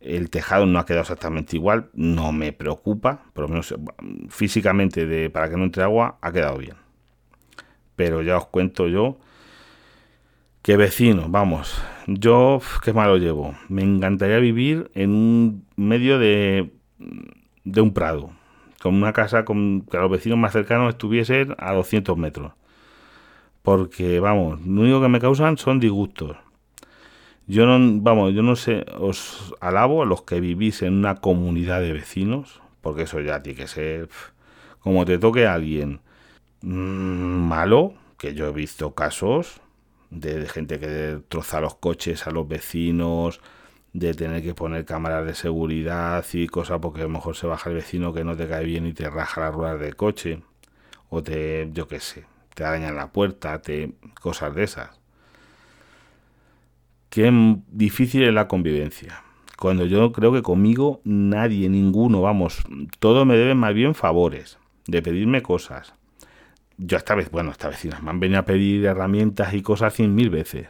El 0.00 0.30
tejado 0.30 0.66
no 0.66 0.78
ha 0.78 0.86
quedado 0.86 1.02
exactamente 1.02 1.56
igual, 1.56 1.90
no 1.94 2.32
me 2.32 2.52
preocupa, 2.52 3.24
por 3.32 3.42
lo 3.42 3.48
menos 3.48 3.74
físicamente 4.28 5.06
de, 5.06 5.30
para 5.30 5.48
que 5.48 5.56
no 5.56 5.64
entre 5.64 5.82
agua 5.82 6.18
ha 6.20 6.32
quedado 6.32 6.58
bien. 6.58 6.76
Pero 7.96 8.22
ya 8.22 8.36
os 8.36 8.46
cuento 8.46 8.88
yo 8.88 9.18
que 10.66 10.76
vecino, 10.76 11.26
vamos, 11.28 11.80
yo 12.08 12.60
qué 12.82 12.92
malo 12.92 13.18
llevo. 13.18 13.54
Me 13.68 13.82
encantaría 13.84 14.38
vivir 14.38 14.90
en 14.96 15.10
un 15.10 15.64
medio 15.76 16.18
de, 16.18 16.72
de 17.62 17.80
un 17.80 17.94
prado, 17.94 18.32
con 18.82 18.96
una 18.96 19.12
casa 19.12 19.44
con 19.44 19.82
que 19.82 19.96
los 19.96 20.10
vecinos 20.10 20.40
más 20.40 20.52
cercanos 20.52 20.88
estuviesen 20.88 21.54
a 21.58 21.72
200 21.72 22.18
metros. 22.18 22.50
Porque, 23.62 24.18
vamos, 24.18 24.60
lo 24.66 24.80
único 24.80 25.00
que 25.00 25.06
me 25.06 25.20
causan 25.20 25.56
son 25.56 25.78
disgustos. 25.78 26.36
Yo 27.46 27.64
no, 27.64 28.00
vamos, 28.02 28.34
yo 28.34 28.42
no 28.42 28.56
sé, 28.56 28.86
os 28.98 29.54
alabo 29.60 30.02
a 30.02 30.06
los 30.06 30.22
que 30.22 30.40
vivís 30.40 30.82
en 30.82 30.94
una 30.94 31.14
comunidad 31.14 31.80
de 31.80 31.92
vecinos, 31.92 32.60
porque 32.80 33.02
eso 33.02 33.20
ya 33.20 33.40
tiene 33.40 33.60
que 33.60 33.68
ser, 33.68 34.08
como 34.80 35.04
te 35.04 35.18
toque 35.18 35.46
a 35.46 35.54
alguien 35.54 36.00
mm, 36.62 37.46
malo, 37.46 37.94
que 38.18 38.34
yo 38.34 38.48
he 38.48 38.52
visto 38.52 38.96
casos, 38.96 39.60
de, 40.10 40.46
gente 40.48 40.78
que 40.78 41.20
troza 41.28 41.60
los 41.60 41.76
coches 41.76 42.26
a 42.26 42.30
los 42.30 42.46
vecinos, 42.48 43.40
de 43.92 44.14
tener 44.14 44.42
que 44.42 44.54
poner 44.54 44.84
cámaras 44.84 45.26
de 45.26 45.34
seguridad 45.34 46.24
y 46.32 46.46
cosas 46.46 46.78
porque 46.80 47.00
a 47.00 47.04
lo 47.04 47.10
mejor 47.10 47.36
se 47.36 47.46
baja 47.46 47.70
el 47.70 47.76
vecino 47.76 48.12
que 48.12 48.24
no 48.24 48.36
te 48.36 48.46
cae 48.46 48.64
bien 48.64 48.86
y 48.86 48.92
te 48.92 49.08
raja 49.08 49.40
las 49.40 49.54
ruedas 49.54 49.80
del 49.80 49.96
coche 49.96 50.42
o 51.08 51.22
te, 51.22 51.70
yo 51.72 51.88
qué 51.88 52.00
sé, 52.00 52.24
te 52.54 52.64
dañan 52.64 52.96
la 52.96 53.10
puerta, 53.12 53.62
te 53.62 53.92
cosas 54.20 54.54
de 54.54 54.64
esas. 54.64 54.90
Qué 57.08 57.32
difícil 57.68 58.24
es 58.24 58.34
la 58.34 58.48
convivencia. 58.48 59.22
Cuando 59.58 59.86
yo 59.86 60.12
creo 60.12 60.32
que 60.32 60.42
conmigo 60.42 61.00
nadie, 61.04 61.70
ninguno, 61.70 62.20
vamos, 62.20 62.62
todos 62.98 63.26
me 63.26 63.36
deben 63.36 63.56
más 63.56 63.72
bien 63.72 63.94
favores, 63.94 64.58
de 64.86 65.00
pedirme 65.00 65.40
cosas, 65.40 65.94
yo 66.78 66.96
esta 66.96 67.14
vez, 67.14 67.30
bueno, 67.30 67.50
esta 67.50 67.68
vez 67.68 67.84
me 68.02 68.10
han 68.10 68.20
venido 68.20 68.40
a 68.40 68.44
pedir 68.44 68.84
herramientas 68.84 69.54
y 69.54 69.62
cosas 69.62 69.94
cien 69.94 70.14
mil 70.14 70.30
veces. 70.30 70.68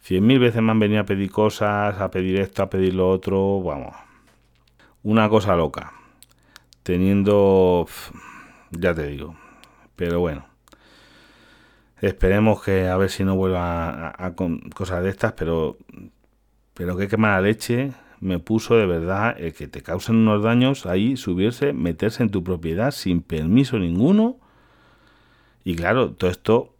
Cien 0.00 0.26
mil 0.26 0.38
veces 0.38 0.60
me 0.62 0.72
han 0.72 0.80
venido 0.80 1.00
a 1.00 1.04
pedir 1.04 1.30
cosas, 1.30 2.00
a 2.00 2.10
pedir 2.10 2.38
esto, 2.40 2.62
a 2.62 2.70
pedir 2.70 2.94
lo 2.94 3.08
otro, 3.08 3.62
vamos. 3.62 3.94
Una 5.02 5.28
cosa 5.28 5.56
loca. 5.56 5.92
Teniendo, 6.82 7.86
ya 8.70 8.94
te 8.94 9.06
digo, 9.06 9.36
pero 9.96 10.20
bueno. 10.20 10.46
Esperemos 12.00 12.62
que 12.62 12.88
a 12.88 12.96
ver 12.98 13.08
si 13.08 13.24
no 13.24 13.34
vuelva 13.34 14.14
a, 14.18 14.34
cosas 14.34 15.02
de 15.02 15.08
estas, 15.08 15.32
pero 15.32 15.78
pero 16.74 16.96
qué 16.96 17.16
mala 17.16 17.40
leche 17.40 17.92
me 18.20 18.40
puso 18.40 18.76
de 18.76 18.84
verdad 18.84 19.36
el 19.38 19.54
que 19.54 19.68
te 19.68 19.82
causen 19.82 20.16
unos 20.16 20.42
daños 20.42 20.86
ahí, 20.86 21.16
subirse, 21.16 21.72
meterse 21.72 22.22
en 22.22 22.30
tu 22.30 22.42
propiedad 22.42 22.90
sin 22.90 23.22
permiso 23.22 23.78
ninguno 23.78 24.38
y 25.64 25.74
claro, 25.76 26.12
todo 26.12 26.30
esto 26.30 26.74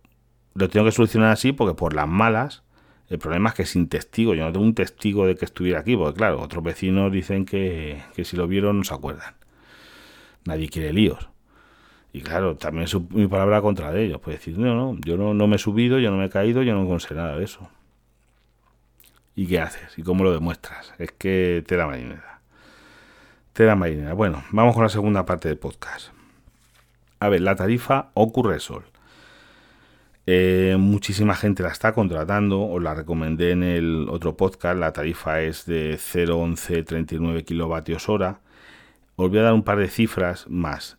lo 0.54 0.68
tengo 0.68 0.86
que 0.86 0.92
solucionar 0.92 1.32
así 1.32 1.52
porque 1.52 1.74
por 1.74 1.94
las 1.94 2.06
malas, 2.06 2.62
el 3.08 3.18
problema 3.18 3.50
es 3.50 3.54
que 3.54 3.66
sin 3.66 3.88
testigo, 3.88 4.34
yo 4.34 4.44
no 4.44 4.52
tengo 4.52 4.64
un 4.64 4.74
testigo 4.74 5.26
de 5.26 5.36
que 5.36 5.46
estuviera 5.46 5.80
aquí, 5.80 5.96
porque 5.96 6.18
claro, 6.18 6.40
otros 6.40 6.62
vecinos 6.62 7.10
dicen 7.10 7.46
que, 7.46 8.02
si 8.22 8.36
lo 8.36 8.46
vieron 8.46 8.78
no 8.78 8.84
se 8.84 8.94
acuerdan. 8.94 9.34
Nadie 10.44 10.68
quiere 10.68 10.92
líos. 10.92 11.28
Y 12.12 12.20
claro, 12.20 12.56
también 12.56 12.84
es 12.84 12.94
mi 13.10 13.26
palabra 13.26 13.60
contra 13.60 13.90
de 13.90 14.04
ellos. 14.04 14.20
Pues 14.22 14.36
decir, 14.36 14.56
no, 14.56 14.74
no, 14.74 14.98
yo 15.04 15.16
no, 15.16 15.46
me 15.48 15.56
he 15.56 15.58
subido, 15.58 15.98
yo 15.98 16.10
no 16.10 16.16
me 16.16 16.26
he 16.26 16.30
caído, 16.30 16.62
yo 16.62 16.74
no 16.74 17.00
sé 17.00 17.14
nada 17.14 17.36
de 17.36 17.44
eso. 17.44 17.68
¿Y 19.34 19.46
qué 19.46 19.60
haces? 19.60 19.98
¿Y 19.98 20.02
cómo 20.02 20.22
lo 20.22 20.32
demuestras? 20.32 20.92
Es 20.98 21.10
que 21.10 21.64
te 21.66 21.76
da 21.76 21.86
marinera. 21.86 22.40
Te 23.52 23.64
da 23.64 23.74
marinera. 23.74 24.12
Bueno, 24.12 24.44
vamos 24.52 24.74
con 24.74 24.84
la 24.84 24.90
segunda 24.90 25.26
parte 25.26 25.48
del 25.48 25.58
podcast. 25.58 26.13
A 27.20 27.28
ver, 27.28 27.40
la 27.40 27.56
tarifa 27.56 28.10
ocurre 28.14 28.60
sol. 28.60 28.84
Eh, 30.26 30.76
muchísima 30.78 31.34
gente 31.34 31.62
la 31.62 31.68
está 31.68 31.92
contratando, 31.92 32.62
os 32.62 32.82
la 32.82 32.94
recomendé 32.94 33.50
en 33.50 33.62
el 33.62 34.08
otro 34.08 34.36
podcast, 34.36 34.78
la 34.78 34.92
tarifa 34.92 35.42
es 35.42 35.66
de 35.66 35.98
0,1139 35.98 37.44
kilovatios 37.44 38.08
hora. 38.08 38.40
Os 39.16 39.28
voy 39.28 39.38
a 39.38 39.42
dar 39.42 39.54
un 39.54 39.62
par 39.62 39.78
de 39.78 39.88
cifras 39.88 40.46
más. 40.48 40.98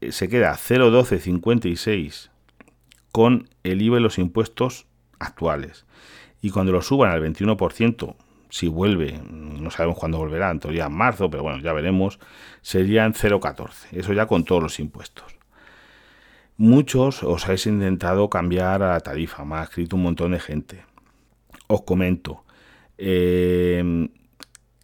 Eh, 0.00 0.12
se 0.12 0.28
queda 0.28 0.54
0,1256 0.54 2.30
con 3.12 3.48
el 3.64 3.82
IVA 3.82 3.98
y 3.98 4.02
los 4.02 4.18
impuestos 4.18 4.86
actuales. 5.18 5.84
Y 6.40 6.50
cuando 6.50 6.72
lo 6.72 6.82
suban 6.82 7.10
al 7.10 7.22
21%, 7.22 8.14
si 8.50 8.68
vuelve, 8.68 9.20
no 9.30 9.70
sabemos 9.70 9.98
cuándo 9.98 10.18
volverá, 10.18 10.50
en 10.50 10.60
en 10.62 10.92
marzo, 10.92 11.30
pero 11.30 11.42
bueno, 11.42 11.60
ya 11.60 11.72
veremos, 11.72 12.18
serían 12.60 13.14
0,14. 13.14 13.88
Eso 13.92 14.12
ya 14.12 14.26
con 14.26 14.44
todos 14.44 14.62
los 14.62 14.80
impuestos. 14.80 15.36
Muchos 16.56 17.22
os 17.22 17.46
habéis 17.46 17.66
intentado 17.66 18.28
cambiar 18.28 18.82
a 18.82 18.92
la 18.92 19.00
tarifa, 19.00 19.44
me 19.44 19.56
ha 19.56 19.62
escrito 19.62 19.96
un 19.96 20.02
montón 20.02 20.32
de 20.32 20.40
gente. 20.40 20.84
Os 21.68 21.82
comento, 21.82 22.44
eh, 22.98 24.08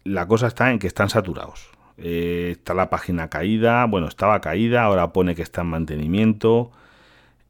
la 0.03 0.27
cosa 0.27 0.47
está 0.47 0.71
en 0.71 0.79
que 0.79 0.87
están 0.87 1.09
saturados. 1.09 1.69
Eh, 1.97 2.49
está 2.51 2.73
la 2.73 2.89
página 2.89 3.29
caída, 3.29 3.85
bueno, 3.85 4.07
estaba 4.07 4.41
caída, 4.41 4.83
ahora 4.83 5.13
pone 5.13 5.35
que 5.35 5.41
está 5.41 5.61
en 5.61 5.67
mantenimiento. 5.67 6.71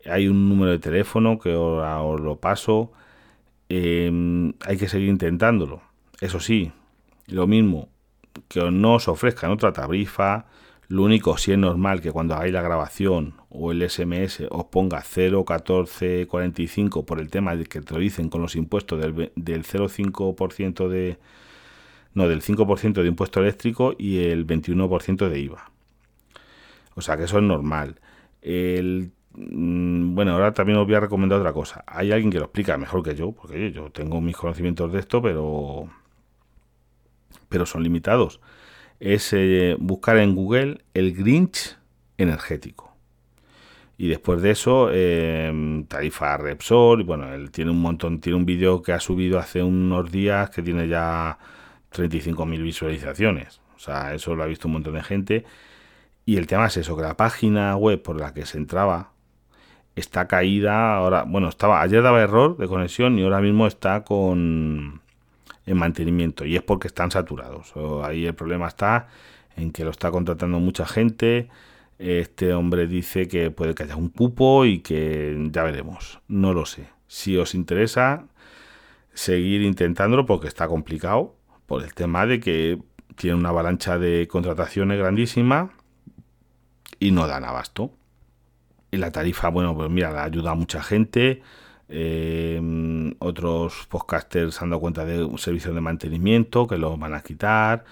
Hay 0.06 0.28
un 0.28 0.50
número 0.50 0.72
de 0.72 0.80
teléfono 0.80 1.40
que 1.40 1.54
ahora 1.54 2.02
os 2.02 2.20
lo 2.22 2.38
paso. 2.40 2.92
Eh, 3.70 4.54
hay 4.66 4.78
que 4.78 4.90
seguir 4.90 5.10
intentándolo. 5.10 5.82
Eso 6.22 6.40
sí, 6.40 6.72
lo 7.28 7.48
mismo, 7.48 7.90
que 8.48 8.72
no 8.72 8.96
os 8.96 9.08
ofrezcan 9.08 9.52
otra 9.52 9.74
tarifa, 9.74 10.46
lo 10.90 11.04
único, 11.04 11.38
si 11.38 11.52
es 11.52 11.58
normal 11.58 12.00
que 12.00 12.14
cuando 12.14 12.36
hagáis 12.36 12.54
la 12.54 12.62
grabación 12.62 13.34
o 13.50 13.74
el 13.74 13.90
SMS 13.90 14.44
os 14.50 14.64
ponga 14.66 15.02
0,1445 15.02 17.04
por 17.04 17.20
el 17.20 17.30
tema 17.30 17.58
de 17.58 17.66
que 17.66 17.82
te 17.82 17.94
lo 17.94 18.00
dicen 18.00 18.30
con 18.30 18.42
los 18.42 18.56
impuestos 18.56 19.02
del, 19.02 19.34
del 19.36 19.66
0,5% 19.66 20.88
de... 20.88 21.18
No, 22.14 22.30
del 22.30 22.42
5% 22.42 23.02
de 23.02 23.08
impuesto 23.08 23.42
eléctrico 23.42 23.96
y 23.98 24.20
el 24.20 24.48
21% 24.48 25.28
de 25.30 25.40
IVA. 25.40 25.72
O 26.96 27.02
sea 27.02 27.18
que 27.18 27.26
eso 27.26 27.38
es 27.38 27.44
normal. 27.44 28.00
El 28.42 29.12
mm, 29.34 30.16
bueno, 30.16 30.32
ahora 30.32 30.54
también 30.54 30.80
os 30.80 30.88
voy 30.88 30.96
a 30.96 31.02
recomendar 31.02 31.40
otra 31.40 31.54
cosa. 31.54 31.84
Hay 31.86 32.12
alguien 32.12 32.32
que 32.32 32.40
lo 32.40 32.46
explica 32.46 32.76
mejor 32.78 33.04
que 33.04 33.14
yo, 33.14 33.34
porque 33.34 33.72
yo 33.72 33.92
tengo 33.92 34.20
mis 34.22 34.36
conocimientos 34.38 34.92
de 34.92 35.00
esto, 35.00 35.22
pero, 35.22 35.88
pero 37.50 37.66
son 37.66 37.84
limitados. 37.84 38.40
Es 39.00 39.32
eh, 39.34 39.76
buscar 39.80 40.18
en 40.18 40.36
Google 40.36 40.80
el 40.94 41.14
Grinch 41.14 41.78
energético. 42.18 42.96
Y 43.98 44.08
después 44.08 44.42
de 44.42 44.52
eso, 44.52 44.90
eh, 44.92 45.84
tarifa 45.88 46.38
Repsol. 46.38 47.02
Y 47.02 47.04
bueno, 47.04 47.34
él 47.34 47.50
tiene 47.52 47.72
un 47.72 47.82
montón, 47.82 48.20
tiene 48.20 48.38
un 48.38 48.46
vídeo 48.46 48.82
que 48.82 48.94
ha 48.94 49.00
subido 49.00 49.40
hace 49.40 49.64
unos 49.64 50.12
días 50.12 50.52
que 50.52 50.62
tiene 50.62 50.88
ya 50.88 51.40
35.000 51.94 52.62
visualizaciones. 52.62 53.60
O 53.76 53.80
sea, 53.80 54.14
eso 54.14 54.36
lo 54.36 54.44
ha 54.44 54.48
visto 54.48 54.68
un 54.68 54.74
montón 54.74 54.94
de 54.94 55.04
gente. 55.04 55.46
Y 56.26 56.38
el 56.38 56.46
tema 56.46 56.68
es 56.68 56.78
eso, 56.78 56.96
que 56.96 57.04
la 57.04 57.18
página 57.18 57.76
web 57.76 58.02
por 58.02 58.20
la 58.20 58.34
que 58.34 58.46
se 58.46 58.58
entraba 58.58 59.12
está 59.96 60.28
caída. 60.28 60.96
Ahora, 60.96 61.24
bueno, 61.24 61.50
estaba, 61.50 61.82
ayer 61.82 62.04
daba 62.04 62.22
error 62.22 62.58
de 62.58 62.68
conexión 62.68 63.18
y 63.18 63.24
ahora 63.24 63.42
mismo 63.42 63.66
está 63.66 64.04
con 64.04 65.02
en 65.68 65.78
mantenimiento. 65.78 66.44
Y 66.46 66.56
es 66.56 66.64
porque 66.64 66.88
están 66.88 67.12
saturados. 67.12 67.74
ahí 68.04 68.26
el 68.26 68.34
problema 68.34 68.68
está 68.68 69.08
en 69.56 69.72
que 69.72 69.84
lo 69.84 69.92
está 69.92 70.10
contratando 70.10 70.60
mucha 70.60 70.88
gente 70.88 71.50
este 72.00 72.54
hombre 72.54 72.88
dice 72.88 73.28
que 73.28 73.50
puede 73.50 73.74
que 73.74 73.84
haya 73.84 73.96
un 73.96 74.10
cupo 74.10 74.66
y 74.66 74.80
que 74.80 75.50
ya 75.52 75.64
veremos. 75.64 76.20
No 76.28 76.54
lo 76.54 76.66
sé. 76.66 76.90
Si 77.08 77.38
os 77.38 77.56
interesa, 77.56 78.26
seguir 79.14 79.62
intentándolo 79.62 80.26
porque 80.26 80.48
está 80.48 80.68
complicado 80.68 81.36
por 81.66 81.84
el 81.84 81.94
tema 81.94 82.26
de 82.26 82.40
que 82.40 82.80
tiene 83.16 83.36
una 83.36 83.50
avalancha 83.50 83.98
de 83.98 84.28
contrataciones 84.28 85.00
grandísima 85.00 85.72
y 87.00 87.12
no 87.12 87.28
dan 87.28 87.44
abasto. 87.44 87.92
Y 88.92 88.98
la 88.98 89.12
tarifa, 89.12 89.50
bueno, 89.50 89.76
pues 89.76 89.90
mira, 89.90 90.12
la 90.12 90.24
ayuda 90.24 90.52
a 90.52 90.56
mucha 90.56 90.84
gente. 90.84 91.42
Eh, 91.90 93.14
otros 93.20 93.88
podcasters 93.90 94.62
han 94.62 94.70
dado 94.70 94.82
cuenta 94.82 95.06
de 95.06 95.24
un 95.24 95.38
servicio 95.38 95.74
de 95.74 95.82
mantenimiento 95.82 96.68
que 96.68 96.78
lo 96.78 96.98
van 96.98 97.14
a 97.14 97.22
quitar. 97.22 97.86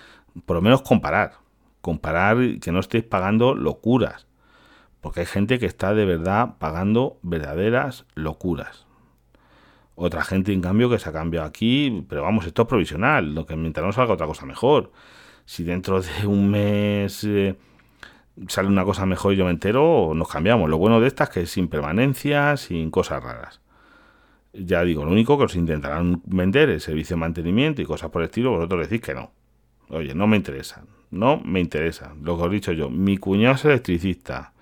Por 0.45 0.57
lo 0.57 0.61
menos 0.61 0.81
comparar 0.81 1.45
comparar 1.85 2.37
que 2.59 2.71
no 2.71 2.79
estéis 2.79 3.03
pagando 3.03 3.53
locuras. 3.53 4.25
Porque 5.01 5.19
hay 5.19 5.27
gente 5.27 5.59
que 5.59 5.67
está 5.67 5.93
de 5.93 6.03
verdad 6.03 6.55
pagando 6.57 7.19
verdaderas 7.21 8.05
locuras. 8.15 8.87
Otra 9.93 10.23
gente, 10.23 10.51
en 10.51 10.61
cambio, 10.61 10.89
que 10.89 10.97
se 10.97 11.07
ha 11.07 11.13
cambiado 11.13 11.45
aquí, 11.45 12.03
pero 12.09 12.23
vamos, 12.23 12.47
esto 12.47 12.63
es 12.63 12.67
provisional, 12.67 13.35
lo 13.35 13.45
que 13.45 13.55
mientras 13.55 13.85
no 13.85 13.93
salga 13.93 14.15
otra 14.15 14.25
cosa 14.25 14.47
mejor. 14.47 14.91
Si 15.45 15.63
dentro 15.63 16.01
de 16.01 16.25
un 16.25 16.49
mes 16.49 17.23
eh, 17.23 17.55
sale 18.47 18.67
una 18.67 18.83
cosa 18.83 19.05
mejor 19.05 19.33
y 19.33 19.35
yo 19.35 19.45
me 19.45 19.51
entero, 19.51 20.13
nos 20.15 20.27
cambiamos. 20.27 20.67
Lo 20.71 20.79
bueno 20.79 20.99
de 20.99 21.07
estas 21.07 21.29
es 21.29 21.33
que 21.35 21.41
es 21.41 21.51
sin 21.51 21.67
permanencia, 21.67 22.57
sin 22.57 22.89
cosas 22.89 23.23
raras. 23.23 23.61
Ya 24.57 24.83
digo, 24.83 25.03
lo 25.03 25.11
único 25.11 25.37
que 25.37 25.45
os 25.45 25.55
intentarán 25.55 26.21
vender 26.25 26.69
es 26.69 26.83
servicio 26.83 27.15
de 27.15 27.19
mantenimiento 27.19 27.81
y 27.81 27.85
cosas 27.85 28.09
por 28.09 28.21
el 28.21 28.27
estilo, 28.27 28.51
vosotros 28.51 28.89
decís 28.89 29.05
que 29.05 29.13
no. 29.13 29.31
Oye, 29.89 30.15
no 30.15 30.27
me 30.27 30.37
interesa 30.37 30.83
no 31.15 31.41
me 31.43 31.59
interesa. 31.59 32.13
Lo 32.21 32.37
que 32.37 32.43
os 32.43 32.49
he 32.49 32.53
dicho 32.53 32.71
yo, 32.71 32.89
mi 32.89 33.17
cuñado 33.17 33.55
es 33.55 33.65
electricista. 33.65 34.53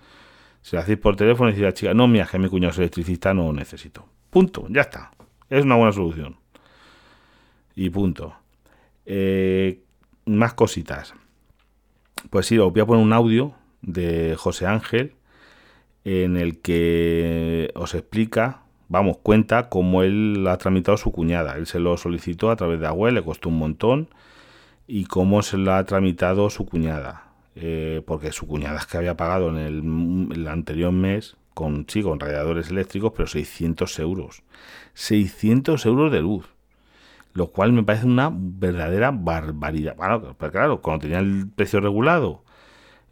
Si 0.61 0.75
lo 0.75 0.81
hacéis 0.81 0.99
por 0.99 1.15
teléfono 1.15 1.49
decís 1.49 1.63
a 1.63 1.67
la 1.67 1.73
chica, 1.73 1.93
no, 1.93 2.07
mira, 2.07 2.25
que 2.25 2.39
mi 2.39 2.47
cuñado 2.47 2.71
es 2.71 2.77
electricista, 2.77 3.33
no 3.33 3.47
lo 3.47 3.53
necesito. 3.53 4.05
Punto, 4.29 4.67
ya 4.69 4.81
está. 4.81 5.11
Es 5.49 5.65
una 5.65 5.75
buena 5.75 5.91
solución. 5.91 6.37
Y 7.75 7.89
punto. 7.89 8.35
Eh, 9.05 9.81
más 10.25 10.53
cositas. 10.53 11.13
Pues 12.29 12.45
sí, 12.45 12.57
os 12.57 12.71
voy 12.71 12.81
a 12.81 12.85
poner 12.85 13.03
un 13.03 13.13
audio 13.13 13.55
de 13.81 14.35
José 14.37 14.65
Ángel 14.65 15.15
en 16.05 16.37
el 16.37 16.61
que 16.61 17.71
os 17.75 17.93
explica, 17.95 18.62
vamos, 18.93 19.17
cuenta 19.17 19.69
cómo 19.69 20.03
él 20.03 20.45
ha 20.47 20.55
tramitado 20.59 20.97
su 20.97 21.11
cuñada. 21.11 21.57
Él 21.57 21.65
se 21.65 21.79
lo 21.79 21.97
solicitó 21.97 22.51
a 22.51 22.55
través 22.55 22.79
de 22.79 22.85
Agüe, 22.85 23.11
le 23.11 23.23
costó 23.23 23.49
un 23.49 23.57
montón 23.57 24.07
y 24.85 25.05
cómo 25.05 25.41
se 25.41 25.57
lo 25.57 25.73
ha 25.73 25.83
tramitado 25.83 26.51
su 26.51 26.67
cuñada. 26.67 27.23
Eh, 27.55 28.03
porque 28.05 28.31
su 28.31 28.45
cuñada 28.45 28.77
es 28.77 28.85
que 28.85 28.97
había 28.97 29.17
pagado 29.17 29.49
en 29.49 30.31
el, 30.31 30.47
anterior 30.47 30.91
mes 30.91 31.37
con, 31.55 31.87
sí, 31.87 32.03
con 32.03 32.19
radiadores 32.19 32.69
eléctricos, 32.69 33.13
pero 33.15 33.27
600 33.27 33.97
euros. 33.97 34.43
600 34.93 35.83
euros 35.87 36.11
de 36.11 36.21
luz. 36.21 36.45
Lo 37.33 37.47
cual 37.47 37.73
me 37.73 37.81
parece 37.81 38.05
una 38.05 38.29
verdadera 38.31 39.09
barbaridad. 39.09 39.95
Bueno, 39.95 40.35
pero 40.37 40.51
claro, 40.51 40.81
cuando 40.81 41.01
tenía 41.01 41.17
el 41.17 41.47
precio 41.49 41.79
regulado, 41.79 42.43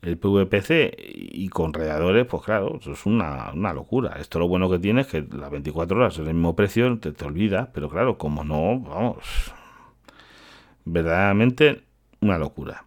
el 0.01 0.17
PVPC 0.17 0.95
y 1.13 1.49
con 1.49 1.73
radiadores, 1.73 2.25
pues 2.25 2.43
claro, 2.43 2.77
eso 2.81 2.93
es 2.93 3.05
una, 3.05 3.53
locura. 3.73 4.17
Esto 4.19 4.39
lo 4.39 4.47
bueno 4.47 4.69
que 4.69 4.79
tiene 4.79 5.01
es 5.01 5.07
que 5.07 5.25
las 5.31 5.51
24 5.51 5.97
horas 5.97 6.13
es 6.13 6.19
el 6.19 6.33
mismo 6.33 6.55
precio, 6.55 6.97
te, 6.99 7.11
te 7.11 7.25
olvidas, 7.25 7.69
pero 7.73 7.89
claro, 7.89 8.17
como 8.17 8.43
no, 8.43 8.79
vamos, 8.79 9.53
verdaderamente 10.85 11.83
una 12.21 12.37
locura. 12.37 12.85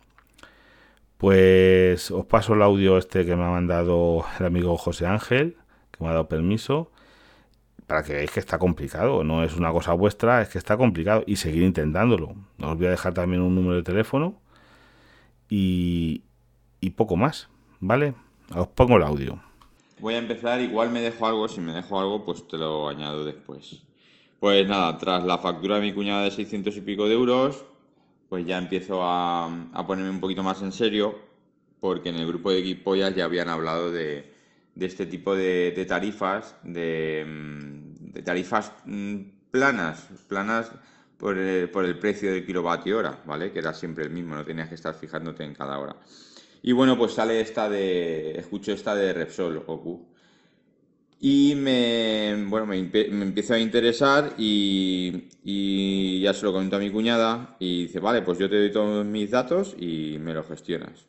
Pues 1.19 2.11
os 2.11 2.27
paso 2.27 2.55
el 2.55 2.63
audio 2.63 2.99
este 2.99 3.25
que 3.25 3.37
me 3.37 3.45
ha 3.45 3.51
mandado 3.51 4.25
el 4.39 4.47
amigo 4.47 4.77
José 4.77 5.07
Ángel, 5.07 5.57
que 5.91 6.03
me 6.03 6.11
ha 6.11 6.13
dado 6.13 6.29
permiso, 6.29 6.91
para 7.87 8.03
que 8.03 8.15
veáis 8.15 8.31
que 8.31 8.41
está 8.41 8.59
complicado. 8.59 9.25
No 9.25 9.45
es 9.45 9.57
una 9.57 9.73
cosa 9.73 9.93
vuestra, 9.93 10.43
es 10.43 10.49
que 10.49 10.59
está 10.59 10.77
complicado 10.77 11.25
y 11.27 11.37
seguir 11.37 11.63
intentándolo. 11.63 12.35
Os 12.61 12.77
voy 12.77 12.87
a 12.87 12.91
dejar 12.91 13.15
también 13.15 13.43
un 13.43 13.55
número 13.55 13.77
de 13.77 13.83
teléfono 13.83 14.41
y, 15.49 16.25
y 16.85 16.91
poco 16.91 17.17
más, 17.17 17.49
¿vale? 17.81 18.15
Os 18.55 18.69
pongo 18.69 18.99
el 18.99 19.05
audio. 19.05 19.41
Voy 20.01 20.15
a 20.15 20.19
empezar, 20.19 20.61
igual 20.61 20.91
me 20.91 21.01
dejo 21.01 21.27
algo, 21.27 21.49
si 21.49 21.63
me 21.63 21.73
dejo 21.73 21.99
algo, 21.99 22.27
pues 22.27 22.47
te 22.47 22.59
lo 22.59 22.89
añado 22.91 23.25
después. 23.25 23.83
Pues 24.39 24.69
nada, 24.69 24.99
tras 24.99 25.25
la 25.25 25.39
factura 25.39 25.77
de 25.77 25.81
mi 25.81 25.95
cuñada 25.95 26.25
de 26.25 26.31
600 26.31 26.77
y 26.77 26.81
pico 26.83 27.09
de 27.09 27.15
euros, 27.15 27.65
pues 28.29 28.45
ya 28.45 28.59
empiezo 28.59 29.01
a, 29.03 29.49
ponerme 29.87 30.11
un 30.11 30.21
poquito 30.21 30.43
más 30.43 30.61
en 30.61 30.73
serio, 30.73 31.19
porque 31.81 32.11
en 32.11 32.17
el 32.17 32.27
grupo 32.27 32.51
de 32.51 32.59
Equipollas 32.59 33.15
ya 33.15 33.25
habían 33.25 33.49
hablado 33.49 33.91
de, 33.91 34.31
este 34.79 35.07
tipo 35.07 35.35
de, 35.35 35.87
tarifas, 35.89 36.55
de, 36.65 37.25
tarifas 38.23 38.73
mm, 38.85 39.17
planas, 39.51 40.07
planas 40.29 40.71
por 41.17 41.39
el, 41.39 41.99
precio 41.99 42.31
del 42.31 42.45
kilovatio 42.45 42.99
hora, 42.99 43.23
¿vale? 43.25 43.53
Que 43.53 43.61
era 43.61 43.73
siempre 43.73 44.05
el 44.05 44.11
mismo, 44.11 44.35
no 44.35 44.45
tenías 44.45 44.69
que 44.69 44.75
estar 44.75 44.95
fijándote 44.95 45.45
en 45.45 45.55
cada 45.55 45.79
hora. 45.79 45.97
Y 46.67 46.73
bueno, 46.73 46.97
pues 46.97 47.13
sale 47.13 47.43
esta 47.43 47.69
de, 47.69 48.39
escucho 48.39 48.73
esta 48.73 48.95
de 48.95 49.13
Repsol, 49.13 49.63
Oku. 49.67 50.09
Y 51.21 51.55
me, 51.57 52.35
bueno, 52.47 52.65
me, 52.65 52.79
empiezo 52.79 53.53
a 53.53 53.59
interesar 53.59 54.33
y, 54.39 55.29
ya 56.23 56.33
se 56.33 56.47
lo 56.47 56.55
comento 56.55 56.77
a 56.77 56.79
mi 56.79 56.91
cuñada 56.91 57.57
y 57.61 57.83
dice, 57.83 58.01
vale, 58.01 58.23
pues 58.23 58.39
yo 58.39 58.49
te 58.49 58.57
doy 58.57 58.73
todos 58.73 59.05
mis 59.05 59.31
datos 59.31 59.77
y 59.79 60.17
me 60.19 60.33
lo 60.33 60.43
gestionas. 60.43 61.05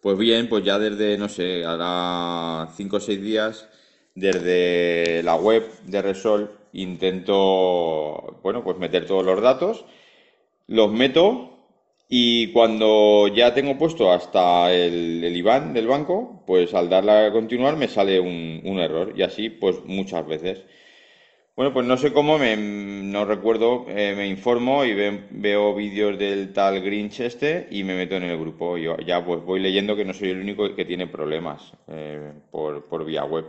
Pues 0.00 0.16
bien, 0.16 0.48
pues 0.48 0.64
ya 0.64 0.78
desde, 0.78 1.18
no 1.18 1.28
sé, 1.28 1.66
ahora 1.66 2.72
5 2.74 2.96
o 2.96 3.00
6 3.00 3.20
días, 3.20 3.68
desde 4.14 5.22
la 5.24 5.36
web 5.36 5.70
de 5.84 6.00
Resol 6.00 6.58
intento, 6.72 8.40
bueno, 8.42 8.64
pues 8.64 8.78
meter 8.78 9.04
todos 9.04 9.26
los 9.26 9.42
datos, 9.42 9.84
los 10.68 10.90
meto 10.90 11.51
y 12.14 12.48
cuando 12.48 13.26
ya 13.28 13.54
tengo 13.54 13.78
puesto 13.78 14.12
hasta 14.12 14.70
el, 14.70 15.24
el 15.24 15.34
IBAN 15.34 15.72
del 15.72 15.86
banco, 15.86 16.42
pues 16.46 16.74
al 16.74 16.90
darle 16.90 17.12
a 17.12 17.32
continuar 17.32 17.78
me 17.78 17.88
sale 17.88 18.20
un, 18.20 18.78
error. 18.78 19.14
Y 19.16 19.22
así, 19.22 19.48
pues 19.48 19.82
muchas 19.86 20.26
veces. 20.26 20.62
Bueno, 21.56 21.72
pues 21.72 21.86
no 21.86 21.96
sé 21.96 22.12
cómo, 22.12 22.36
me, 22.36 22.54
no 22.54 23.24
recuerdo, 23.24 23.86
eh, 23.88 24.12
me 24.14 24.26
informo 24.26 24.84
y 24.84 24.92
veo 25.30 25.74
vídeos 25.74 26.18
del 26.18 26.52
tal 26.52 26.82
Grinch 26.82 27.20
este 27.20 27.66
y 27.70 27.82
me 27.82 27.96
meto 27.96 28.16
en 28.16 28.24
el 28.24 28.38
grupo. 28.38 28.76
Y 28.76 28.88
ya 29.06 29.24
pues 29.24 29.42
voy 29.42 29.60
leyendo 29.60 29.96
que 29.96 30.04
no 30.04 30.12
soy 30.12 30.30
el 30.30 30.40
único 30.40 30.74
que 30.74 30.84
tiene 30.84 31.06
problemas 31.06 31.72
eh, 31.88 32.30
por, 32.50 32.84
por 32.90 33.06
vía 33.06 33.24
web 33.24 33.46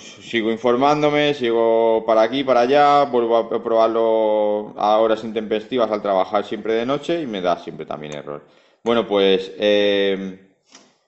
sigo 0.00 0.50
informándome, 0.50 1.34
sigo 1.34 2.04
para 2.06 2.22
aquí, 2.22 2.44
para 2.44 2.60
allá, 2.60 3.04
vuelvo 3.04 3.36
a 3.36 3.62
probarlo 3.62 4.74
a 4.76 4.98
horas 4.98 5.24
intempestivas 5.24 5.90
al 5.90 6.02
trabajar 6.02 6.44
siempre 6.44 6.74
de 6.74 6.86
noche 6.86 7.22
y 7.22 7.26
me 7.26 7.40
da 7.40 7.56
siempre 7.58 7.86
también 7.86 8.16
error. 8.16 8.44
Bueno, 8.82 9.06
pues 9.06 9.52
eh, 9.58 10.38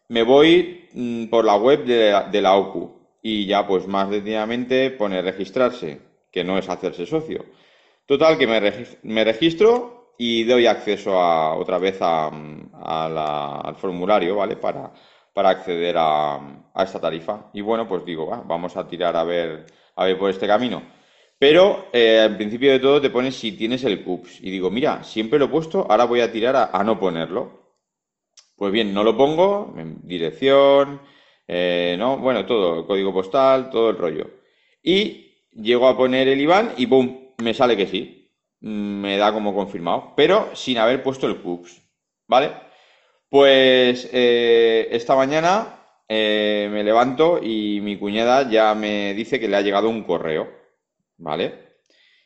me 0.08 0.22
voy 0.22 0.88
mm, 0.92 1.26
por 1.26 1.44
la 1.44 1.56
web 1.56 1.84
de, 1.84 2.40
la 2.40 2.56
OCU 2.56 2.94
y 3.22 3.46
ya 3.46 3.66
pues 3.66 3.86
más 3.86 4.08
detenidamente 4.10 4.90
pone 4.90 5.20
registrarse, 5.22 6.00
que 6.30 6.44
no 6.44 6.58
es 6.58 6.68
hacerse 6.68 7.06
socio. 7.06 7.44
Total, 8.06 8.38
que 8.38 8.46
me, 8.46 9.24
registro 9.24 10.14
y 10.16 10.44
doy 10.44 10.66
acceso 10.66 11.20
a, 11.20 11.54
otra 11.56 11.78
vez 11.78 11.98
al 12.00 13.76
formulario, 13.76 14.36
¿vale? 14.36 14.56
Para, 14.56 14.92
para 15.36 15.50
acceder 15.50 15.94
a, 15.98 16.40
esta 16.82 16.98
tarifa. 16.98 17.50
Y 17.52 17.60
bueno, 17.60 17.86
pues 17.86 18.06
digo, 18.06 18.42
vamos 18.46 18.74
a 18.74 18.88
tirar 18.88 19.14
a 19.14 19.22
ver, 19.22 19.66
a 19.94 20.06
ver 20.06 20.18
por 20.18 20.30
este 20.30 20.46
camino. 20.46 20.82
Pero 21.38 21.88
eh, 21.92 22.20
al 22.20 22.38
principio 22.38 22.72
de 22.72 22.78
todo 22.78 23.02
te 23.02 23.10
pones 23.10 23.34
si 23.36 23.52
tienes 23.52 23.84
el 23.84 24.02
CUPS. 24.02 24.40
Y 24.40 24.50
digo, 24.50 24.70
mira, 24.70 25.04
siempre 25.04 25.38
lo 25.38 25.44
he 25.44 25.48
puesto, 25.48 25.86
ahora 25.90 26.06
voy 26.06 26.20
a 26.22 26.32
tirar 26.32 26.70
a, 26.72 26.82
no 26.82 26.98
ponerlo. 26.98 27.74
Pues 28.56 28.72
bien, 28.72 28.94
no 28.94 29.04
lo 29.04 29.14
pongo, 29.14 29.74
dirección, 30.04 31.02
eh, 31.46 31.96
¿no? 31.98 32.16
Bueno, 32.16 32.46
todo, 32.46 32.86
código 32.86 33.12
postal, 33.12 33.68
todo 33.68 33.90
el 33.90 33.98
rollo. 33.98 34.30
Y 34.82 35.34
llego 35.52 35.86
a 35.86 35.98
poner 35.98 36.28
el 36.28 36.40
IBAN 36.40 36.72
y 36.78 36.86
¡pum! 36.86 37.34
Me 37.42 37.52
sale 37.52 37.76
que 37.76 37.86
sí. 37.86 38.32
Me 38.60 39.18
da 39.18 39.34
como 39.34 39.54
confirmado, 39.54 40.14
pero 40.16 40.56
sin 40.56 40.78
haber 40.78 41.02
puesto 41.02 41.26
el 41.26 41.42
CUPS, 41.42 41.82
¿vale? 42.26 42.52
Pues 43.28 44.08
eh, 44.12 44.88
esta 44.92 45.16
mañana 45.16 45.80
eh, 46.08 46.68
me 46.72 46.84
levanto 46.84 47.40
y 47.42 47.80
mi 47.80 47.98
cuñada 47.98 48.48
ya 48.48 48.74
me 48.74 49.14
dice 49.14 49.40
que 49.40 49.48
le 49.48 49.56
ha 49.56 49.62
llegado 49.62 49.88
un 49.88 50.04
correo, 50.04 50.48
¿vale? 51.18 51.54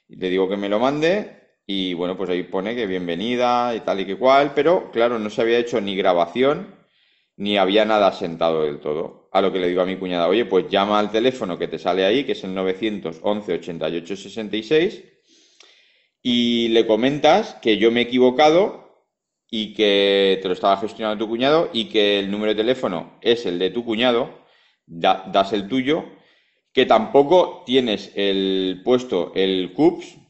Y 0.08 0.16
le 0.16 0.28
digo 0.28 0.48
que 0.48 0.56
me 0.56 0.68
lo 0.68 0.78
mande 0.78 1.40
y 1.66 1.94
bueno, 1.94 2.16
pues 2.16 2.30
ahí 2.30 2.42
pone 2.42 2.74
que 2.74 2.86
bienvenida 2.86 3.74
y 3.74 3.80
tal 3.80 4.00
y 4.00 4.06
que 4.06 4.16
cual, 4.16 4.52
pero 4.54 4.90
claro, 4.90 5.18
no 5.18 5.30
se 5.30 5.40
había 5.42 5.58
hecho 5.58 5.80
ni 5.80 5.96
grabación 5.96 6.74
ni 7.36 7.56
había 7.56 7.86
nada 7.86 8.12
sentado 8.12 8.64
del 8.64 8.80
todo. 8.80 9.28
A 9.32 9.40
lo 9.40 9.50
que 9.52 9.60
le 9.60 9.68
digo 9.68 9.80
a 9.80 9.86
mi 9.86 9.96
cuñada, 9.96 10.28
oye, 10.28 10.44
pues 10.44 10.68
llama 10.68 10.98
al 10.98 11.10
teléfono 11.10 11.58
que 11.58 11.68
te 11.68 11.78
sale 11.78 12.04
ahí, 12.04 12.24
que 12.24 12.32
es 12.32 12.44
el 12.44 12.54
911 12.54 13.54
88 13.54 14.16
66, 14.16 15.04
y 16.22 16.68
le 16.68 16.86
comentas 16.86 17.54
que 17.62 17.78
yo 17.78 17.90
me 17.90 18.00
he 18.00 18.02
equivocado 18.04 18.89
y 19.50 19.74
que 19.74 20.38
te 20.40 20.48
lo 20.48 20.54
estaba 20.54 20.76
gestionando 20.76 21.24
tu 21.24 21.28
cuñado 21.28 21.70
y 21.72 21.86
que 21.86 22.18
el 22.20 22.30
número 22.30 22.52
de 22.52 22.62
teléfono 22.62 23.18
es 23.20 23.46
el 23.46 23.58
de 23.58 23.70
tu 23.70 23.84
cuñado, 23.84 24.30
das 24.86 25.52
el 25.52 25.68
tuyo, 25.68 26.04
que 26.72 26.86
tampoco 26.86 27.62
tienes 27.66 28.12
el 28.14 28.80
puesto 28.84 29.32
el 29.34 29.72
CUPS, 29.72 30.20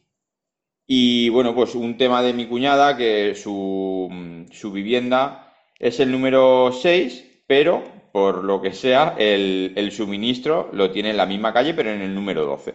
y 0.93 1.29
bueno, 1.29 1.55
pues 1.55 1.77
un 1.77 1.97
tema 1.97 2.21
de 2.21 2.33
mi 2.33 2.47
cuñada, 2.47 2.97
que 2.97 3.37
su, 3.37 4.09
su 4.51 4.73
vivienda 4.73 5.55
es 5.79 6.01
el 6.01 6.11
número 6.11 6.73
6, 6.73 7.45
pero 7.47 7.85
por 8.13 8.43
lo 8.43 8.61
que 8.61 8.73
sea, 8.73 9.15
el, 9.17 9.93
suministro 9.93 10.69
lo 10.73 10.91
tiene 10.91 11.11
en 11.11 11.17
la 11.17 11.27
misma 11.27 11.53
calle, 11.53 11.75
pero 11.75 11.91
en 11.91 12.03
el 12.03 12.13
número 12.13 12.45
12. 12.45 12.75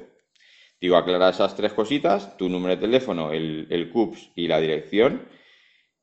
Digo, 0.80 0.96
aclara 0.96 1.28
esas 1.28 1.58
tres 1.58 1.74
cositas, 1.74 2.38
tu 2.38 2.48
número 2.48 2.78
de 2.78 2.82
teléfono, 2.82 3.34
el, 3.34 3.68
el 3.70 3.90
CUPS 3.90 4.32
y 4.36 4.48
la 4.48 4.62
dirección. 4.62 5.28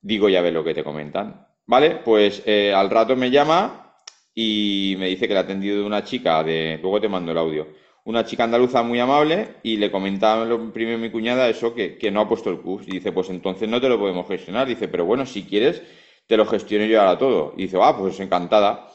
Digo, 0.03 0.29
ya 0.29 0.43
ves 0.43 0.53
lo 0.53 0.65
que 0.65 0.75
te 0.75 0.85
comentan. 0.85 1.47
Vale, 1.67 1.97
pues 2.05 2.43
eh, 2.45 2.75
al 2.75 2.91
rato 2.91 3.17
me 3.17 3.31
llama 3.31 3.95
y 4.35 4.97
me 4.99 5.09
dice 5.09 5.27
que 5.27 5.35
le 5.35 5.41
ha 5.41 5.45
atendido 5.45 5.87
una 5.87 6.05
chica 6.05 6.43
de. 6.43 6.79
Luego 6.83 7.01
te 7.01 7.09
mando 7.09 7.33
el 7.33 7.39
audio. 7.39 7.69
Una 8.05 8.25
chica 8.25 8.45
andaluza 8.45 8.83
muy 8.83 8.99
amable 8.99 9.57
y 9.63 9.77
le 9.77 9.91
comentaba 9.91 10.45
primero 10.73 10.99
mi 10.99 11.11
cuñada 11.11 11.49
eso, 11.49 11.73
que, 11.73 11.97
que 11.97 12.11
no 12.11 12.21
ha 12.21 12.29
puesto 12.29 12.51
el 12.51 12.61
CUPS. 12.61 12.89
Y 12.89 12.91
dice, 12.93 13.13
pues 13.13 13.31
entonces 13.31 13.69
no 13.69 13.81
te 13.81 13.89
lo 13.89 13.99
podemos 13.99 14.27
gestionar. 14.27 14.67
Dice, 14.67 14.89
pero 14.89 15.05
bueno, 15.05 15.25
si 15.25 15.45
quieres 15.45 15.83
te 16.27 16.37
lo 16.37 16.47
gestiono 16.47 16.87
yo 16.87 17.01
ahora 17.01 17.19
todo. 17.19 17.55
Y 17.57 17.63
dice, 17.63 17.79
ah, 17.81 17.97
pues 17.97 18.19
encantada. 18.21 18.89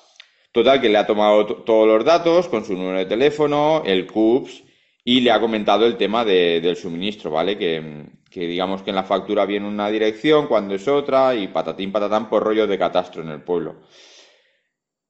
Total, 0.52 0.82
que 0.82 0.90
le 0.90 0.98
ha 0.98 1.06
tomado 1.06 1.46
todos 1.46 1.88
los 1.88 2.04
datos 2.04 2.48
con 2.48 2.66
su 2.66 2.74
número 2.74 2.98
de 2.98 3.06
teléfono, 3.06 3.84
el 3.86 4.08
CUPS, 4.08 4.64
y 5.04 5.22
le 5.22 5.32
ha 5.32 5.40
comentado 5.40 5.86
el 5.86 5.98
tema 5.98 6.26
del 6.26 6.76
suministro, 6.76 7.32
¿vale? 7.32 7.58
Que, 7.58 8.08
digamos 8.36 8.82
que 8.82 8.92
en 8.92 8.96
la 8.96 9.04
factura 9.04 9.46
viene 9.46 9.68
una 9.68 9.90
dirección, 9.90 10.48
cuando 10.48 10.76
es 10.76 10.88
otra, 10.88 11.36
y 11.36 11.48
patatín 11.48 11.92
patatán 11.92 12.30
por 12.30 12.44
rollo 12.44 12.68
de 12.68 12.78
catastro 12.78 13.24
en 13.24 13.30
el 13.30 13.42
pueblo. 13.42 13.78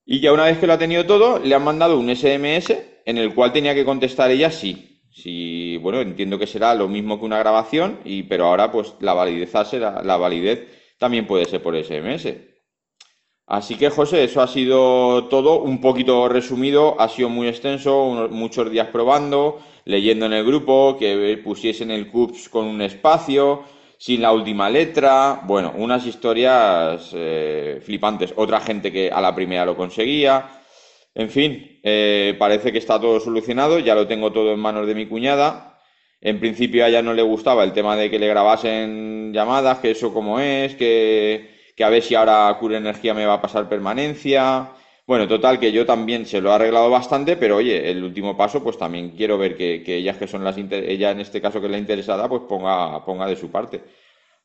Y 0.06 0.22
ya 0.22 0.32
una 0.32 0.46
vez 0.46 0.58
que 0.58 0.68
lo 0.68 0.74
ha 0.74 0.78
tenido 0.78 1.06
todo, 1.06 1.40
le 1.40 1.54
han 1.54 1.64
mandado 1.64 2.00
un 2.00 2.16
SMS 2.16 2.72
en 3.06 3.18
el 3.18 3.34
cual 3.34 3.52
tenía 3.52 3.76
que 3.76 3.86
contestar 3.86 4.32
ella 4.32 4.52
sí. 4.52 5.02
Sí, 5.12 5.78
bueno, 5.78 6.00
entiendo 6.00 6.38
que 6.38 6.46
será 6.48 6.76
lo 6.76 6.88
mismo 6.88 7.20
que 7.20 7.26
una 7.26 7.40
grabación, 7.40 8.00
y, 8.06 8.24
pero 8.24 8.46
ahora 8.46 8.72
pues 8.72 8.94
la 9.00 9.14
validez 9.14 9.52
será, 9.66 10.04
la 10.04 10.16
validez 10.16 10.68
también 11.00 11.26
puede 11.26 11.46
ser 11.46 11.62
por 11.62 11.76
SMS. 11.76 12.28
Así 13.48 13.76
que, 13.76 13.90
José, 13.90 14.26
eso 14.26 14.42
ha 14.42 14.48
sido 14.48 15.26
todo 15.30 15.62
un 15.62 15.80
poquito 15.80 16.28
resumido, 16.28 17.00
ha 17.00 17.08
sido 17.08 17.30
muy 17.30 17.48
extenso, 17.48 18.28
muchos 18.30 18.70
días 18.70 18.90
probando, 18.90 19.60
leyendo 19.86 20.26
en 20.26 20.34
el 20.34 20.46
grupo, 20.46 20.98
que 21.00 21.40
pusiesen 21.42 21.90
el 21.90 22.12
CUPS 22.12 22.50
con 22.50 22.66
un 22.66 22.82
espacio, 22.82 23.64
sin 23.98 24.22
la 24.22 24.34
última 24.34 24.70
letra, 24.70 25.42
bueno, 25.46 25.74
unas 25.78 26.06
historias 26.06 27.10
eh, 27.14 27.80
flipantes. 27.82 28.34
Otra 28.36 28.60
gente 28.60 28.92
que 28.92 29.10
a 29.10 29.22
la 29.22 29.34
primera 29.34 29.66
lo 29.66 29.78
conseguía. 29.78 30.50
En 31.16 31.30
fin, 31.30 31.80
eh, 31.84 32.36
parece 32.38 32.74
que 32.74 32.80
está 32.80 33.00
todo 33.00 33.20
solucionado, 33.22 33.80
ya 33.80 33.96
lo 33.96 34.08
tengo 34.08 34.32
todo 34.34 34.52
en 34.52 34.60
manos 34.60 34.86
de 34.88 34.94
mi 34.94 35.08
cuñada. 35.08 35.80
En 36.20 36.40
principio 36.42 36.84
a 36.84 36.90
ella 36.90 37.02
no 37.02 37.14
le 37.14 37.22
gustaba 37.22 37.64
el 37.64 37.72
tema 37.72 37.96
de 37.96 38.12
que 38.12 38.20
le 38.20 38.28
grabasen 38.28 39.32
llamadas, 39.34 39.80
que 39.80 39.92
eso 39.92 40.14
como 40.14 40.40
es, 40.40 40.76
que, 40.76 41.57
a 41.84 41.90
ver 41.90 42.02
si 42.04 42.16
ahora 42.16 42.56
Cure 42.60 42.78
Energía 42.78 43.14
me 43.14 43.26
va 43.26 43.36
a 43.36 43.42
pasar 43.42 43.70
permanencia. 43.70 44.70
Bueno, 45.06 45.28
total, 45.28 45.60
que 45.60 45.72
yo 45.72 45.86
también 45.86 46.26
se 46.26 46.42
lo 46.42 46.50
he 46.50 46.54
arreglado 46.54 46.90
bastante, 46.90 47.38
pero 47.38 47.58
oye, 47.58 47.90
el 47.90 48.04
último 48.04 48.36
paso, 48.36 48.62
pues 48.64 48.78
también 48.78 49.12
quiero 49.12 49.38
ver 49.38 49.56
que, 49.56 49.84
ellas 49.86 50.18
que 50.18 50.28
son 50.28 50.44
las, 50.44 50.58
ella 50.58 51.12
en 51.12 51.22
este 51.22 51.42
caso 51.42 51.60
que 51.60 51.68
es 51.68 51.72
la 51.72 51.78
interesada, 51.78 52.28
pues 52.28 52.44
ponga, 52.48 53.04
ponga 53.06 53.28
de 53.28 53.36
su 53.38 53.50
parte. 53.50 53.84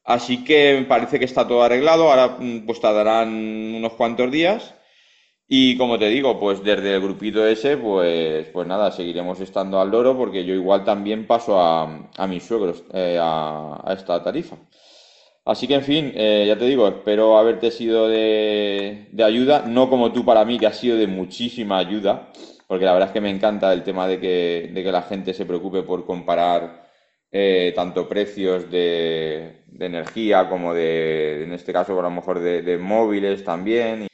Así 0.05 0.45
que 0.45 0.85
parece 0.88 1.18
que 1.18 1.25
está 1.25 1.47
todo 1.47 1.62
arreglado, 1.62 2.11
ahora 2.11 2.37
mm, 2.38 2.66
pues 2.66 2.81
tardarán 2.81 3.29
unos 3.75 3.92
cuantos 3.95 4.31
días 4.31 4.75
y 5.55 5.77
como 5.77 5.99
te 5.99 6.09
digo, 6.09 6.40
pues 6.40 6.64
desde 6.64 6.95
el 6.95 7.03
grupito 7.03 7.47
ese, 7.47 7.77
pues, 7.77 8.49
pues 8.49 8.66
nada, 8.66 8.90
seguiremos 8.90 9.38
estando 9.40 9.81
al 9.81 9.90
loro 9.90 10.16
porque 10.16 10.45
yo 10.47 10.55
igual 10.55 10.83
también 10.85 11.27
paso 11.27 11.61
a, 11.61 12.09
a 12.16 12.27
mis 12.27 12.42
suegros 12.42 12.85
eh, 12.95 13.18
a, 13.21 13.85
esta 13.97 14.23
tarifa. 14.23 14.57
Así 15.44 15.66
que, 15.66 15.74
en 15.74 15.83
fin, 15.83 16.12
eh, 16.14 16.44
ya 16.46 16.57
te 16.57 16.66
digo, 16.66 16.87
espero 16.87 17.37
haberte 17.37 17.72
sido 17.72 18.09
de, 18.09 19.09
ayuda, 19.24 19.64
no 19.66 19.90
como 19.90 20.12
tú 20.12 20.24
para 20.24 20.44
mí, 20.44 20.59
que 20.59 20.66
has 20.66 20.78
sido 20.78 20.96
de 20.96 21.09
muchísima 21.09 21.78
ayuda, 21.78 22.28
porque 22.68 22.85
la 22.85 22.92
verdad 22.92 23.09
es 23.09 23.12
que 23.12 23.20
me 23.20 23.31
encanta 23.31 23.72
el 23.72 23.83
tema 23.83 24.07
de 24.07 24.20
que, 24.20 24.70
de 24.72 24.83
que 24.85 24.92
la 24.92 25.02
gente 25.02 25.35
se 25.35 25.44
preocupe 25.44 25.83
por 25.83 26.07
comparar 26.07 26.88
eh, 27.33 27.72
tanto 27.74 28.09
precios 28.09 28.70
de, 28.70 29.64
energía 29.81 30.48
como 30.48 30.74
de, 30.74 31.42
en 31.42 31.52
este 31.52 31.72
caso, 31.72 31.98
a 31.98 32.02
lo 32.02 32.11
mejor 32.11 32.38
de, 32.38 32.62
de 32.62 32.78
móviles 32.78 33.42
también. 33.42 34.07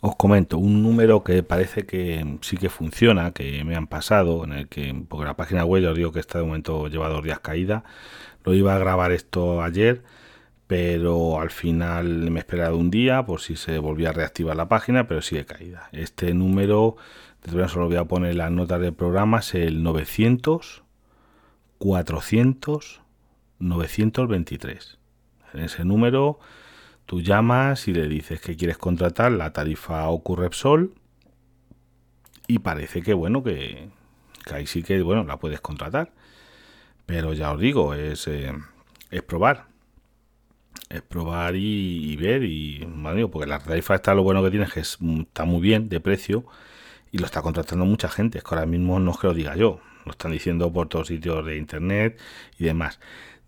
Os 0.00 0.14
comento 0.14 0.58
un 0.58 0.82
número 0.82 1.24
que 1.24 1.42
parece 1.42 1.86
que 1.86 2.38
sí 2.42 2.58
que 2.58 2.68
funciona, 2.68 3.32
que 3.32 3.64
me 3.64 3.76
han 3.76 3.86
pasado, 3.86 4.44
en 4.44 4.52
el 4.52 4.68
que, 4.68 4.94
porque 5.08 5.24
la 5.24 5.36
página 5.36 5.64
web, 5.64 5.88
os 5.88 5.96
digo 5.96 6.12
que 6.12 6.20
está 6.20 6.38
de 6.38 6.44
momento 6.44 6.88
lleva 6.88 7.08
dos 7.08 7.24
días 7.24 7.40
caída, 7.40 7.82
lo 8.44 8.52
iba 8.52 8.74
a 8.74 8.78
grabar 8.78 9.12
esto 9.12 9.62
ayer, 9.62 10.02
pero 10.66 11.40
al 11.40 11.50
final 11.50 12.30
me 12.30 12.38
he 12.38 12.42
esperado 12.42 12.76
un 12.76 12.90
día 12.90 13.24
por 13.24 13.40
si 13.40 13.56
se 13.56 13.78
volvía 13.78 14.10
a 14.10 14.12
reactivar 14.12 14.56
la 14.56 14.68
página, 14.68 15.06
pero 15.06 15.22
sigue 15.22 15.44
caída. 15.44 15.88
Este 15.92 16.34
número, 16.34 16.96
de 17.44 17.68
solo 17.68 17.86
voy 17.86 17.96
a 17.96 18.04
poner 18.04 18.34
las 18.34 18.50
notas 18.50 18.80
del 18.80 18.94
programa, 18.94 19.38
es 19.38 19.54
el 19.54 19.82
900 19.82 20.82
400 21.78 23.02
923. 23.58 24.98
En 25.54 25.60
ese 25.60 25.84
número 25.84 26.38
Tú 27.06 27.20
llamas 27.20 27.86
y 27.86 27.94
le 27.94 28.08
dices 28.08 28.40
que 28.40 28.56
quieres 28.56 28.78
contratar 28.78 29.30
la 29.30 29.52
tarifa 29.52 30.08
Ocurrepsol 30.08 30.92
y 32.48 32.58
parece 32.58 33.00
que 33.00 33.14
bueno, 33.14 33.44
que, 33.44 33.90
ahí 34.52 34.66
sí 34.66 34.82
que 34.82 35.00
bueno, 35.02 35.22
la 35.22 35.38
puedes 35.38 35.60
contratar. 35.60 36.12
Pero 37.06 37.32
ya 37.32 37.52
os 37.52 37.60
digo, 37.60 37.94
es, 37.94 38.26
eh, 38.26 38.52
es 39.12 39.22
probar. 39.22 39.66
Es 40.88 41.02
probar 41.02 41.56
y, 41.56 42.16
ver 42.16 42.44
y 42.44 42.86
porque 43.30 43.48
la 43.48 43.58
tarifa 43.58 43.94
está 43.96 44.14
lo 44.14 44.22
bueno 44.22 44.42
que 44.42 44.50
tiene 44.50 44.66
es 44.66 44.72
que 44.72 44.80
está 44.80 45.44
muy 45.44 45.60
bien 45.60 45.88
de 45.88 46.00
precio 46.00 46.46
y 47.10 47.18
lo 47.18 47.26
está 47.26 47.42
contratando 47.42 47.84
mucha 47.84 48.08
gente. 48.08 48.38
Es 48.38 48.44
que 48.44 48.54
ahora 48.54 48.66
mismo 48.66 48.98
no 49.00 49.10
es 49.10 49.18
que 49.18 49.26
lo 49.26 49.34
diga 49.34 49.56
yo, 49.56 49.80
lo 50.04 50.12
están 50.12 50.32
diciendo 50.32 50.72
por 50.72 50.88
todos 50.88 51.08
sitios 51.08 51.44
de 51.44 51.56
internet 51.56 52.20
y 52.58 52.64
demás. 52.64 53.00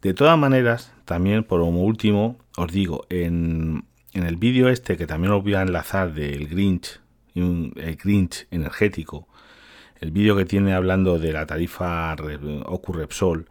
De 0.03 0.15
todas 0.15 0.39
maneras, 0.39 0.93
también 1.05 1.45
por 1.45 1.61
último, 1.61 2.39
os 2.57 2.73
digo, 2.73 3.07
en, 3.11 3.85
el 4.13 4.37
vídeo 4.37 4.69
este 4.69 4.97
que 4.97 5.07
también 5.07 5.33
os 5.33 5.43
voy 5.43 5.55
a 5.55 5.63
enlazar 5.63 6.15
del 6.15 6.49
Grinch, 6.49 7.01
el 7.35 7.97
Grinch 7.97 8.47
energético, 8.51 9.29
el 10.01 10.13
vídeo 10.13 10.37
que 10.37 10.45
tiene 10.45 10.75
hablando 10.75 11.19
de 11.19 11.33
la 11.33 11.47
tarifa 11.47 12.15
Ocurrepsol, 12.67 13.49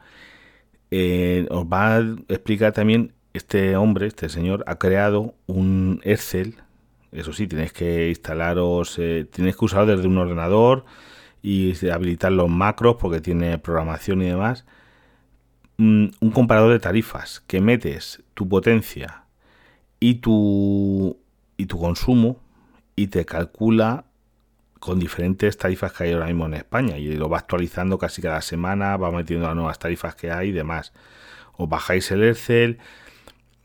eh, 0.89 1.45
os 1.49 1.65
va 1.65 1.97
a 1.97 1.99
explicar 2.29 2.71
también 2.71 3.13
este 3.33 3.75
hombre, 3.75 4.07
este 4.07 4.29
señor, 4.29 4.63
ha 4.67 4.77
creado 4.77 5.35
un 5.47 6.01
Excel. 6.03 6.55
Eso 7.11 7.33
sí, 7.33 7.47
tenéis 7.47 7.73
que 7.73 8.09
instalaros, 8.09 8.97
eh, 8.99 9.27
que 9.31 9.55
usarlo 9.59 9.95
desde 9.95 10.07
un 10.07 10.17
ordenador 10.17 10.85
y 11.41 11.73
habilitar 11.89 12.31
los 12.31 12.49
macros 12.49 12.97
porque 12.99 13.21
tiene 13.21 13.57
programación 13.57 14.21
y 14.21 14.25
demás 14.25 14.65
un 15.77 16.31
comparador 16.33 16.71
de 16.71 16.79
tarifas 16.79 17.43
que 17.45 17.61
metes 17.61 18.23
tu 18.33 18.49
potencia 18.49 19.23
y 19.99 20.15
tu, 20.15 21.19
y 21.55 21.67
tu 21.67 21.79
consumo 21.79 22.39
y 22.95 23.07
te 23.07 23.25
calcula 23.25 24.05
con 24.79 24.99
diferentes 24.99 25.57
tarifas 25.57 25.93
que 25.93 26.05
hay 26.05 26.13
ahora 26.13 26.27
mismo 26.27 26.45
en 26.47 26.55
España 26.55 26.97
y 26.97 27.15
lo 27.15 27.29
va 27.29 27.39
actualizando 27.39 27.97
casi 27.97 28.21
cada 28.21 28.41
semana, 28.41 28.97
va 28.97 29.11
metiendo 29.11 29.47
las 29.47 29.55
nuevas 29.55 29.79
tarifas 29.79 30.15
que 30.15 30.31
hay 30.31 30.49
y 30.49 30.51
demás. 30.51 30.93
Os 31.57 31.69
bajáis 31.69 32.09
el 32.11 32.23
Excel, 32.23 32.79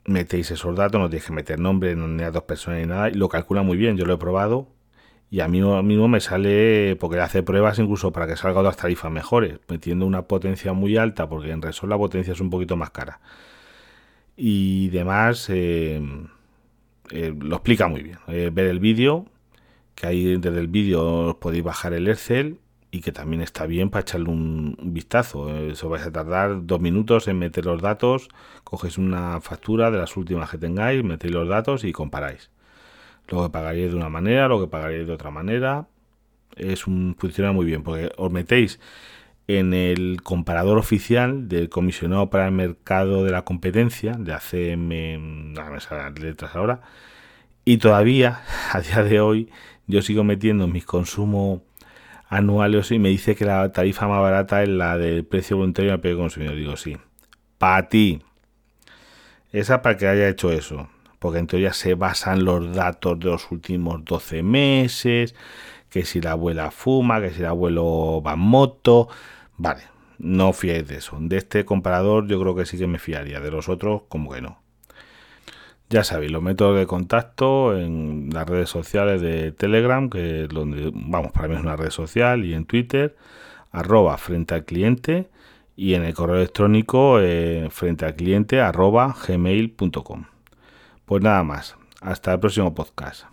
metéis 0.05 0.51
esos 0.51 0.75
datos, 0.77 1.01
no 1.01 1.09
tenéis 1.09 1.27
que 1.27 1.33
meter 1.33 1.59
nombre, 1.61 1.95
ni 1.95 2.23
a 2.23 2.31
dos 2.31 2.45
personas 2.45 2.81
ni 2.81 2.87
nada, 2.87 3.11
y 3.11 3.15
lo 3.15 3.29
calcula 3.29 3.63
muy 3.63 3.77
bien. 3.77 3.97
Yo 3.97 4.05
lo 4.05 4.15
he 4.15 4.19
probado 4.19 4.69
y 5.31 5.41
a 5.41 5.49
mí 5.49 5.63
mismo 5.63 6.09
me 6.09 6.21
sale, 6.21 6.97
porque 7.01 7.17
le 7.17 7.23
hace 7.23 7.43
pruebas 7.43 7.79
incluso 7.79 8.13
para 8.13 8.27
que 8.27 8.37
salga 8.37 8.61
otras 8.61 8.77
tarifas 8.77 9.11
mejores, 9.11 9.61
metiendo 9.69 10.07
una 10.07 10.23
potencia 10.23 10.75
muy 10.75 10.97
alta, 10.99 11.29
porque 11.29 11.51
en 11.51 11.63
Resol 11.63 11.89
la 11.89 11.97
potencia 11.99 12.35
es 12.35 12.41
un 12.41 12.51
poquito 12.51 12.77
más 12.77 12.91
cara. 12.91 13.21
Y 14.37 14.89
demás, 14.91 15.49
eh, 15.51 16.03
eh, 17.11 17.35
lo 17.39 17.57
explica 17.57 17.89
muy 17.89 18.03
bien. 18.03 18.19
Eh, 18.29 18.51
ver 18.53 18.67
el 18.67 18.79
vídeo, 18.79 19.27
que 19.95 20.07
ahí 20.07 20.37
desde 20.37 20.59
el 20.61 20.69
vídeo 20.69 21.29
os 21.31 21.37
podéis 21.37 21.65
bajar 21.65 21.95
el 21.95 22.09
Excel 22.09 22.59
y 22.93 23.01
que 23.01 23.11
también 23.11 23.41
está 23.41 23.67
bien 23.67 23.89
para 23.91 24.03
echarle 24.03 24.29
un, 24.29 24.77
vistazo. 24.83 25.51
Eso 25.59 25.89
vais 25.89 26.07
a 26.07 26.13
tardar 26.13 26.67
dos 26.67 26.81
minutos 26.81 27.27
en 27.27 27.39
meter 27.39 27.65
los 27.65 27.81
datos, 27.81 28.29
coges 28.65 28.99
una 28.99 29.41
factura 29.41 29.91
de 29.91 29.99
las 29.99 30.17
últimas 30.17 30.51
que 30.51 30.59
tengáis, 30.59 31.03
metéis 31.03 31.33
los 31.33 31.49
datos 31.49 31.85
y 31.85 31.93
comparáis. 31.93 32.51
Lo 33.29 33.43
que 33.43 33.51
pagaríais 33.51 33.93
de 33.93 33.97
una 33.97 34.11
manera, 34.11 34.47
lo 34.47 34.61
que 34.61 34.67
pagaríais 34.69 35.07
de 35.07 35.15
otra 35.15 35.31
manera. 35.31 35.89
Es 36.57 36.87
un, 36.87 37.17
funciona 37.19 37.53
muy 37.53 37.65
bien 37.65 37.83
porque 37.83 38.13
os 38.19 38.31
metéis 38.31 38.79
en 39.49 39.73
el 39.73 40.23
comparador 40.23 40.79
oficial 40.79 41.49
del 41.49 41.71
comisionado 41.71 42.29
para 42.29 42.47
el 42.47 42.53
mercado 42.53 43.25
de 43.25 43.33
la 43.33 43.43
competencia, 43.43 44.13
de 44.13 44.35
ACM, 44.35 45.55
no 45.55 45.63
me 45.71 46.21
letras 46.21 46.55
ahora, 46.55 46.83
y 47.65 47.79
todavía, 47.79 48.43
a 48.73 48.81
día 48.81 49.03
de 49.03 49.21
hoy, 49.21 49.51
yo 49.87 50.03
sigo 50.03 50.25
metiendo 50.25 50.69
mis 50.69 50.85
consumos 50.85 51.63
anuales 52.37 52.91
y 52.91 52.99
me 52.99 53.11
dice 53.11 53.35
que 53.37 53.45
la 53.45 53.73
tarifa 53.73 54.09
más 54.09 54.21
barata 54.21 54.63
es 54.63 54.69
la 54.69 54.99
del 54.99 55.25
precio 55.25 55.57
voluntario 55.57 55.93
al 55.93 56.01
precio 56.01 56.19
consumidor. 56.19 56.57
Digo, 56.57 56.77
sí, 56.77 56.97
para 57.59 57.89
ti. 57.89 58.23
Esa 59.53 59.83
para 59.83 59.97
que 59.97 60.09
haya 60.09 60.29
hecho 60.29 60.51
eso 60.51 60.89
porque 61.23 61.39
en 61.39 61.47
teoría 61.47 61.73
se 61.73 61.95
basan 61.95 62.45
los 62.45 62.75
datos 62.75 63.17
de 63.21 63.27
los 63.27 63.53
últimos 63.53 64.05
12 64.05 64.43
meses, 64.43 65.37
que 65.89 66.05
si 66.05 66.21
la 66.21 66.33
abuela 66.33 66.73
fuma, 66.73 67.21
que 67.21 67.31
si 67.31 67.39
el 67.39 67.47
abuelo 67.47 68.21
va 68.27 68.33
en 68.33 68.41
moto, 68.41 69.09
vale, 69.57 69.85
no 70.19 70.53
fiéis 70.53 70.89
de 70.89 70.97
eso. 70.97 71.17
De 71.21 71.37
este 71.37 71.65
comparador 71.65 72.27
yo 72.27 72.41
creo 72.41 72.57
que 72.57 72.67
sí 72.67 72.77
que 72.77 72.89
me 72.89 72.99
fiaría, 72.99 73.39
de 73.39 73.53
los 73.53 73.69
otros 73.69 74.03
como 74.09 74.33
que 74.33 74.41
no. 74.41 74.62
Ya 75.93 76.05
sabéis, 76.05 76.33
los 76.33 76.43
métodos 76.43 76.79
de 76.79 76.87
contacto 76.87 77.77
en 77.77 78.31
las 78.33 78.49
redes 78.49 78.71
sociales 78.71 79.21
de 79.21 79.53
Telegram, 79.53 80.09
que 80.09 80.45
es 80.45 80.49
donde, 80.49 80.91
vamos, 80.95 81.33
para 81.33 81.49
mí 81.49 81.55
es 81.55 81.61
una 81.61 81.77
red 81.77 81.91
social, 81.91 82.47
y 82.47 82.55
en 82.55 82.65
Twitter, 82.65 83.15
arroba 83.73 84.17
frente 84.17 84.55
al 84.55 84.65
cliente, 84.65 85.29
y 85.77 85.93
en 85.93 86.05
el 86.05 86.15
correo 86.15 86.37
electrónico 86.37 87.21
eh, 87.21 87.69
frente 87.71 88.07
al 88.07 88.17
cliente 88.17 88.63
arroba 88.63 89.15
gmail.com. 89.29 90.25
Pues 91.05 91.23
nada 91.23 91.43
más. 91.45 91.77
Hasta 92.01 92.33
el 92.33 92.41
próximo 92.41 92.75
podcast. 92.75 93.32